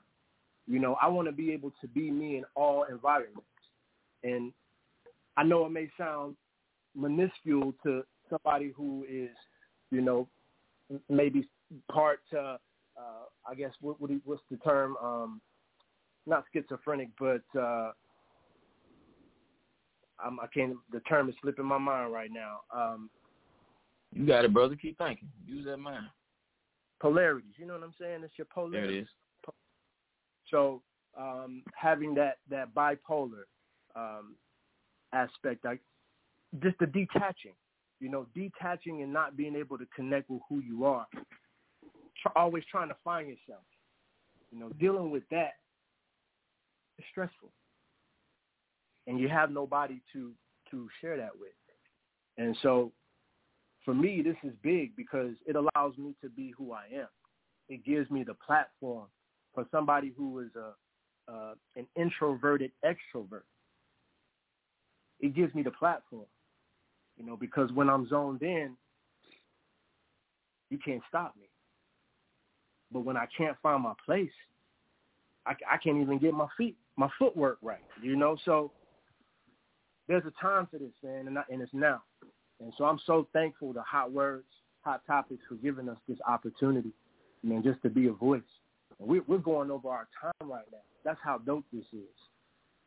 [0.68, 3.42] You know, I want to be able to be me in all environments.
[4.22, 4.52] And
[5.36, 6.36] I know it may sound
[6.94, 9.30] minuscule to somebody who is,
[9.90, 10.28] you know,
[11.08, 11.48] maybe
[11.90, 12.58] part, uh,
[12.98, 14.96] uh, I guess, what, what what's the term?
[15.02, 15.40] Um,
[16.26, 17.92] not schizophrenic, but uh,
[20.24, 20.74] I'm, I can't.
[20.92, 22.60] The term is slipping my mind right now.
[22.74, 23.10] Um,
[24.12, 24.76] you got it, brother.
[24.76, 25.28] Keep thinking.
[25.46, 26.06] Use that mind.
[27.00, 27.54] Polarities.
[27.56, 28.22] You know what I'm saying?
[28.24, 28.88] It's your polarity.
[28.88, 29.08] There it is.
[30.50, 30.82] So
[31.18, 33.44] um, having that that bipolar
[33.94, 34.36] um,
[35.12, 35.78] aspect, I,
[36.62, 37.54] just the detaching,
[38.00, 41.06] you know, detaching and not being able to connect with who you are,
[42.22, 43.62] Tr- always trying to find yourself,
[44.50, 45.54] you know, dealing with that
[46.98, 47.50] is stressful,
[49.06, 50.32] and you have nobody to
[50.70, 51.52] to share that with,
[52.38, 52.92] and so
[53.86, 57.06] for me, this is big because it allows me to be who I am.
[57.68, 59.06] It gives me the platform
[59.54, 60.72] for somebody who is a
[61.32, 63.42] uh, an introverted extrovert.
[65.18, 66.26] It gives me the platform,
[67.16, 68.76] you know, because when I'm zoned in,
[70.70, 71.48] you can't stop me.
[72.92, 74.30] But when I can't find my place,
[75.46, 78.36] I, I can't even get my feet, my footwork right, you know.
[78.44, 78.70] So
[80.06, 82.02] there's a time for this, man, and, I, and it's now.
[82.60, 84.46] And so I'm so thankful to Hot Words,
[84.82, 86.92] Hot Topics for giving us this opportunity,
[87.42, 88.40] man, just to be a voice.
[88.98, 90.78] And we're, we're going over our time right now.
[91.04, 92.08] That's how dope this is.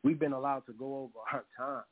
[0.04, 1.84] We've been allowed to go over our time.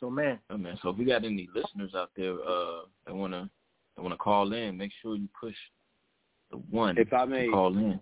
[0.00, 0.38] So, man.
[0.50, 0.78] Oh, man.
[0.82, 3.48] So if we got any listeners out there uh, that wanna
[3.96, 5.54] that wanna call in, make sure you push
[6.50, 6.98] the one.
[6.98, 8.00] If I may call in.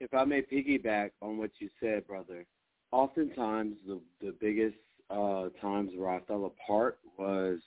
[0.00, 2.44] If I may piggyback on what you said, brother.
[2.90, 4.76] Oftentimes, the the biggest
[5.10, 7.58] uh, times where I fell apart was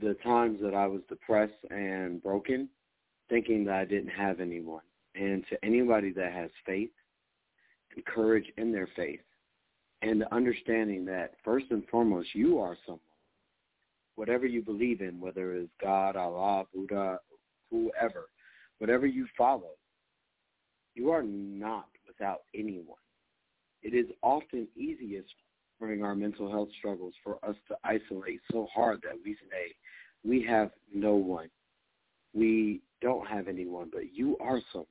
[0.00, 2.68] the times that I was depressed and broken,
[3.28, 4.82] thinking that I didn't have anyone.
[5.14, 6.90] And to anybody that has faith
[7.94, 9.20] and courage in their faith,
[10.02, 13.00] and the understanding that first and foremost, you are someone.
[14.14, 17.18] Whatever you believe in, whether it's God, Allah, Buddha,
[17.70, 18.28] whoever,
[18.78, 19.72] whatever you follow,
[20.94, 22.96] you are not without anyone.
[23.82, 25.32] It is often easiest
[25.80, 29.74] during our mental health struggles for us to isolate so hard that we say
[30.22, 31.48] we have no one.
[32.34, 34.86] We don't have anyone, but you are someone.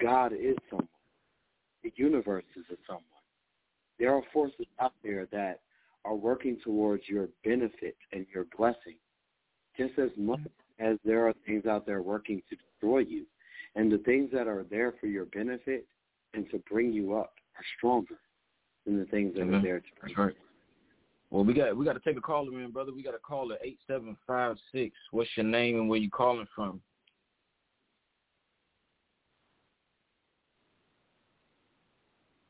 [0.00, 0.88] God is someone.
[1.84, 3.04] The universe is a someone.
[3.98, 5.60] There are forces out there that
[6.04, 8.96] are working towards your benefit and your blessing,
[9.76, 10.40] just as much
[10.78, 13.24] as there are things out there working to destroy you.
[13.74, 15.86] And the things that are there for your benefit
[16.34, 18.18] and to bring you up are stronger
[18.86, 19.54] than the things that mm-hmm.
[19.54, 20.34] are there to That's right.
[21.30, 22.92] Well, we got we got to take a caller in, brother.
[22.94, 24.94] We got a caller eight seven five six.
[25.10, 26.80] What's your name and where you calling from?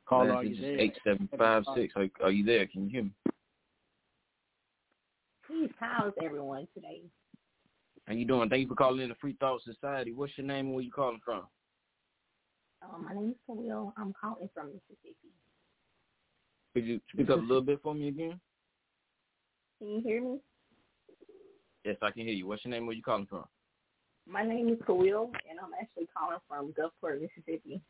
[0.07, 0.79] Caller, are you there?
[0.79, 1.95] Eight seven five six.
[1.97, 2.67] Are, are you there?
[2.67, 3.11] Can you hear me?
[5.47, 7.01] Please, how's everyone today?
[8.07, 8.49] How you doing?
[8.49, 10.13] Thank you for calling in the Free Thought Society.
[10.13, 11.47] What's your name and where you calling from?
[12.83, 13.95] Um, my name is Khalil.
[13.97, 15.33] I'm calling from Mississippi.
[16.77, 18.39] Could you speak up a little bit for me again?
[19.79, 20.41] Can you hear me?
[21.87, 22.47] Yes, I can hear you.
[22.47, 22.85] What's your name?
[22.85, 23.47] Where you calling from?
[24.29, 27.81] My name is Khalil, and I'm actually calling from Gulfport, Mississippi.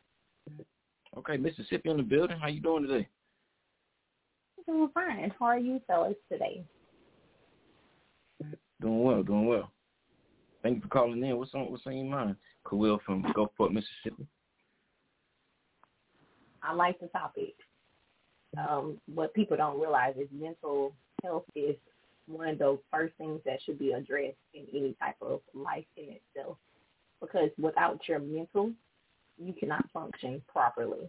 [1.17, 2.39] Okay, Mississippi in the building.
[2.39, 3.09] How you doing today?
[4.65, 5.33] Doing fine.
[5.37, 6.63] How are you fellas today?
[8.79, 9.69] Doing well, doing well.
[10.63, 11.37] Thank you for calling in.
[11.37, 12.37] What's on What's on your mind?
[12.65, 14.25] Khalil from Gulfport, Mississippi.
[16.63, 17.53] I like the topic.
[18.55, 20.93] Um, what people don't realize is mental
[21.23, 21.75] health is
[22.27, 26.17] one of those first things that should be addressed in any type of life in
[26.35, 26.57] itself.
[27.21, 28.71] Because without your mental,
[29.37, 31.07] you cannot function properly.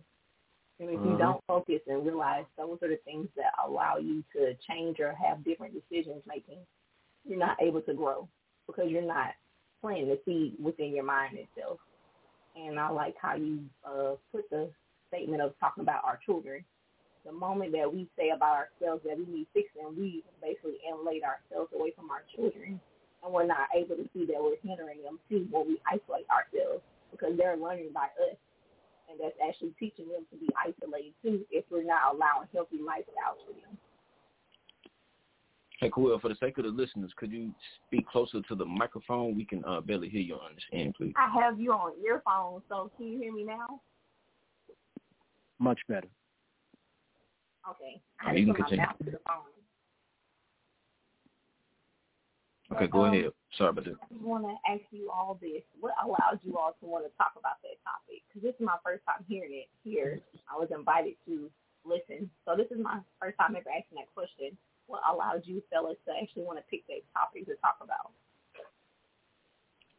[0.80, 1.18] And if you Mhm.
[1.18, 5.45] don't focus and realize those are the things that allow you to change or have
[5.45, 6.66] different decisions making,
[7.24, 8.28] you're not able to grow
[8.66, 9.34] because you're not
[9.80, 11.80] planting the seed within your mind itself.
[12.55, 14.70] And I like how you uh, put the
[15.09, 16.64] statement of talking about our children.
[17.24, 21.70] The moment that we say about ourselves that we need fixing, we basically insulate ourselves
[21.74, 22.80] away from our children,
[23.22, 26.82] and we're not able to see that we're hindering them too when we isolate ourselves
[27.10, 28.38] because they're learning by us,
[29.10, 33.40] and that's actually teaching them to be isolated too if we're not allowing healthy lifestyles
[33.44, 33.76] for them.
[35.80, 37.52] Hey, Khalil, for the sake of the listeners, could you
[37.86, 39.36] speak closer to the microphone?
[39.36, 41.12] We can uh, barely hear you on this end, please.
[41.16, 43.80] I have you on earphones, so can you hear me now?
[45.60, 46.08] Much better.
[47.70, 48.00] Okay.
[48.24, 49.12] Oh, I you can to put my continue.
[49.12, 49.44] to the phone.
[52.70, 53.32] Okay, But, go um, ahead.
[53.56, 53.96] Sorry about that.
[53.96, 55.62] I just want to ask you all this.
[55.80, 58.20] What allowed you all to want to talk about that topic?
[58.28, 60.20] Because this is my first time hearing it here.
[60.52, 61.50] I was invited to
[61.84, 62.28] listen.
[62.44, 64.56] So this is my first time ever asking that question.
[64.86, 68.12] What allowed you fellas to actually want to pick that topic to talk about?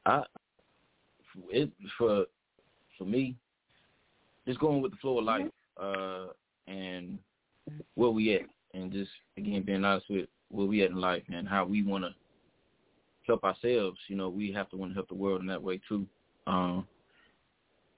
[0.05, 0.25] I
[1.49, 2.25] it for
[2.97, 3.35] for me,
[4.47, 5.45] just going with the flow of life,
[5.81, 6.27] uh,
[6.67, 7.17] and
[7.95, 8.41] where we at,
[8.73, 12.03] and just again being honest with where we at in life and how we want
[12.03, 12.11] to
[13.27, 13.97] help ourselves.
[14.07, 16.05] You know, we have to want to help the world in that way too.
[16.47, 16.87] Um,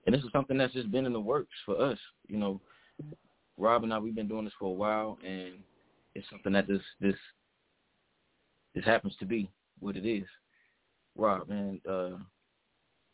[0.05, 1.97] and this is something that's just been in the works for us.
[2.27, 2.61] You know,
[3.57, 5.55] Rob and I we've been doing this for a while, and
[6.15, 7.15] it's something that this this
[8.75, 9.49] this happens to be
[9.79, 10.25] what it is.
[11.15, 12.17] Rob, man, uh,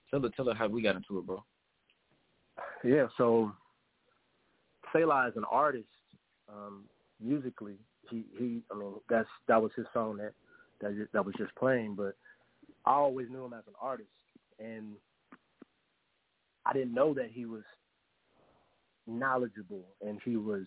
[0.10, 1.44] tell her tell her how we got into it, bro.
[2.84, 3.52] Yeah, so
[4.94, 5.88] Selah is an artist,
[6.50, 6.84] um,
[7.22, 7.76] musically.
[8.10, 10.34] He he I mean that's that was his song that
[10.82, 12.16] that that was just playing, but
[12.86, 14.10] I always knew him as an artist
[14.60, 14.94] and
[16.66, 17.64] I didn't know that he was
[19.06, 20.64] knowledgeable and he was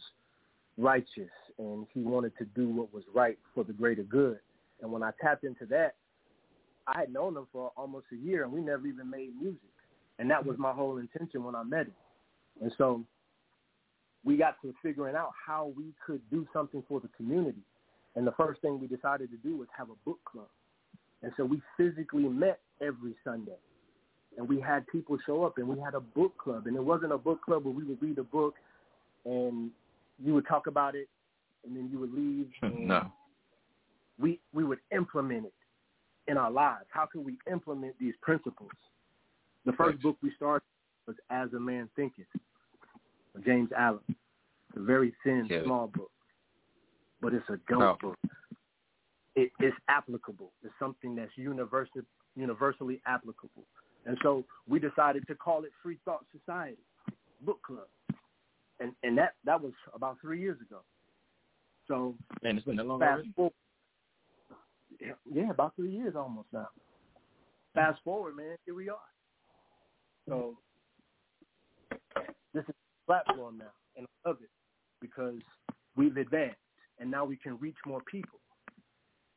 [0.78, 4.39] righteous and he wanted to do what was right for the greater good.
[4.81, 5.95] And when I tapped into that,
[6.87, 9.61] I had known him for almost a year and we never even made music.
[10.18, 11.95] And that was my whole intention when I met him.
[12.62, 13.05] And so
[14.25, 17.62] we got to figuring out how we could do something for the community.
[18.16, 20.49] And the first thing we decided to do was have a book club.
[21.23, 23.59] And so we physically met every Sunday.
[24.37, 26.66] And we had people show up and we had a book club.
[26.66, 28.55] And it wasn't a book club where we would read a book
[29.25, 29.71] and
[30.23, 31.09] you would talk about it
[31.64, 32.49] and then you would leave.
[32.79, 33.12] No.
[34.18, 35.55] We we would implement it
[36.29, 36.85] in our lives.
[36.91, 38.71] How can we implement these principles?
[39.64, 40.66] The first book we started
[41.07, 42.27] was As a Man Thinketh,
[43.45, 44.01] James Allen.
[44.09, 45.64] It's a very thin, Yeah.
[45.64, 46.11] small book,
[47.20, 48.11] but it's a dope Powerful.
[48.11, 48.18] book.
[49.37, 50.53] It, it's applicable.
[50.62, 52.03] It's something that's universal,
[52.37, 53.64] universally applicable.
[54.07, 56.78] And so we decided to call it Free Thought Society
[57.43, 57.87] Book Club,
[58.81, 60.81] and and that that was about three years ago.
[61.87, 63.53] So Man, it's been a long fast forward,
[65.01, 66.68] yeah, about three years almost now.
[67.74, 68.99] Fast forward, man, here we are.
[70.28, 70.57] So
[72.53, 72.74] this is
[73.11, 74.51] platform now, and I love it
[75.01, 75.35] because
[75.97, 76.59] we've advanced,
[77.01, 78.39] and now we can reach more people,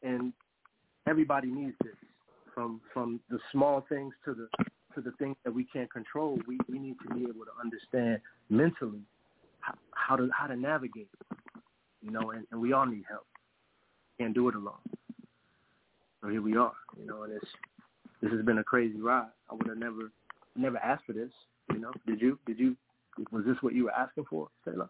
[0.03, 0.31] and
[1.07, 1.95] everybody needs this.
[2.53, 4.47] From from the small things to the
[4.93, 8.19] to the things that we can't control, we we need to be able to understand
[8.51, 9.01] mentally
[9.61, 11.09] how, how to how to navigate.
[12.03, 13.25] You know, and, and we all need help.
[14.19, 14.83] Can't do it alone.
[16.21, 16.73] So here we are.
[16.99, 17.51] You know, and it's
[18.21, 19.31] this has been a crazy ride.
[19.49, 20.11] I would have never
[20.55, 21.31] never asked for this.
[21.71, 22.37] You know, did you?
[22.45, 22.75] Did you?
[23.31, 24.89] Was this what you were asking for, Selah?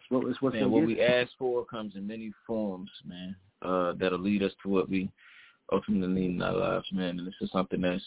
[0.00, 3.36] It's what, it's what's Man, what we ask for comes in many forms, man.
[3.62, 5.10] Uh, that'll lead us to what we
[5.72, 7.18] ultimately need in our lives, man.
[7.18, 8.02] And this is something that's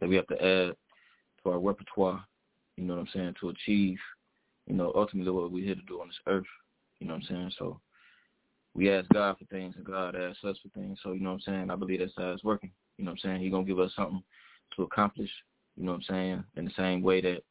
[0.00, 0.76] that we have to add
[1.42, 2.24] to our repertoire.
[2.76, 3.34] You know what I'm saying?
[3.40, 3.98] To achieve,
[4.66, 6.44] you know, ultimately what we're here to do on this earth.
[7.00, 7.52] You know what I'm saying?
[7.58, 7.80] So
[8.74, 10.98] we ask God for things, and God asks us for things.
[11.02, 11.70] So you know what I'm saying?
[11.70, 12.70] I believe that's how it's working.
[12.98, 13.42] You know what I'm saying?
[13.42, 14.22] He's gonna give us something
[14.76, 15.30] to accomplish.
[15.76, 16.44] You know what I'm saying?
[16.56, 17.42] In the same way that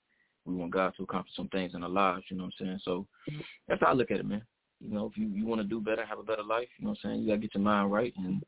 [0.45, 2.25] we want God to accomplish some things in our lives.
[2.29, 2.79] You know what I'm saying?
[2.83, 3.07] So
[3.67, 4.43] that's how I look at it, man.
[4.79, 6.91] You know, if you, you want to do better, have a better life, you know
[6.91, 7.21] what I'm saying?
[7.21, 8.13] You got to get your mind right.
[8.17, 8.43] And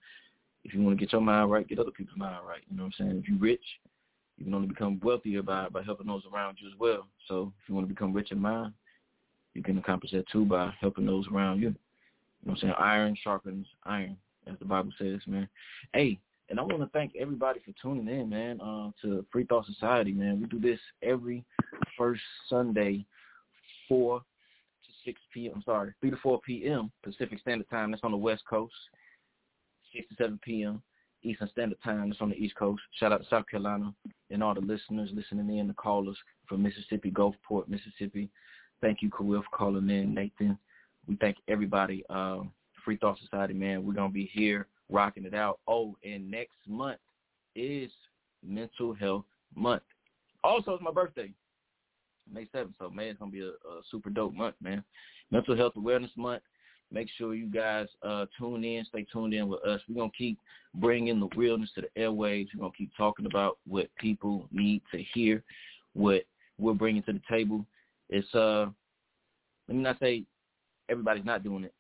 [0.63, 2.61] if you want to get your mind right, get other people's mind right.
[2.69, 3.21] You know what I'm saying?
[3.23, 3.63] If you're rich,
[4.37, 7.07] you can only become wealthier by, by helping those around you as well.
[7.27, 8.73] So if you want to become rich in mind,
[9.53, 11.69] you can accomplish that too by helping those around you.
[11.69, 11.73] You
[12.45, 12.73] know what I'm saying?
[12.77, 15.49] Iron sharpens iron, as the Bible says, man.
[15.93, 19.65] Hey, and I want to thank everybody for tuning in, man, uh, to Free Thought
[19.65, 20.39] Society, man.
[20.39, 21.43] We do this every
[21.97, 23.05] first Sunday,
[23.89, 25.53] 4 to 6 p.m.
[25.55, 26.91] I'm sorry, 3 to 4 p.m.
[27.03, 27.91] Pacific Standard Time.
[27.91, 28.73] That's on the West Coast.
[29.93, 30.81] 6 to 7 p.m.
[31.23, 32.09] Eastern Standard Time.
[32.09, 32.81] That's on the East Coast.
[32.99, 33.93] Shout out to South Carolina
[34.29, 36.17] and all the listeners listening in, the callers
[36.47, 38.29] from Mississippi, Gulfport, Mississippi.
[38.81, 40.57] Thank you, Khalil, for calling in, Nathan.
[41.07, 42.05] We thank everybody.
[42.09, 42.51] Um,
[42.85, 43.85] Free Thought Society, man.
[43.85, 45.59] We're going to be here rocking it out.
[45.67, 46.99] Oh, and next month
[47.55, 47.91] is
[48.45, 49.83] Mental Health Month.
[50.43, 51.31] Also, it's my birthday,
[52.31, 52.73] May 7th.
[52.79, 54.83] So May is going to be a, a super dope month, man.
[55.31, 56.43] Mental Health Awareness Month.
[56.89, 59.81] Make sure you guys uh, tune in, stay tuned in with us.
[59.89, 60.39] We're going to keep
[60.75, 62.47] bringing the realness to the airwaves.
[62.53, 65.43] We're going to keep talking about what people need to hear,
[65.93, 66.23] what
[66.57, 67.65] we're bringing to the table.
[68.09, 68.67] It's, uh,
[69.67, 70.23] let me not say
[70.87, 71.73] everybody's not doing it,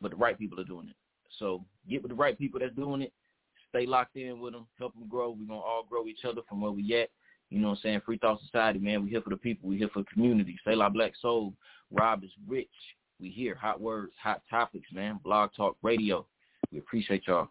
[0.00, 0.96] but the right people are doing it.
[1.38, 3.12] So get with the right people that's doing it.
[3.68, 4.66] Stay locked in with them.
[4.78, 5.30] Help them grow.
[5.30, 7.10] We're going to all grow each other from where we at.
[7.50, 8.00] You know what I'm saying?
[8.04, 9.04] Free Thought Society, man.
[9.04, 9.68] We here for the people.
[9.68, 10.58] We here for the community.
[10.64, 11.54] Selah Blak Sol.
[11.90, 12.68] Rob is rich.
[13.20, 13.54] We here.
[13.54, 15.18] Hot words, hot topics, man.
[15.24, 16.26] Blog Talk Radio.
[16.70, 17.48] We appreciate y'all.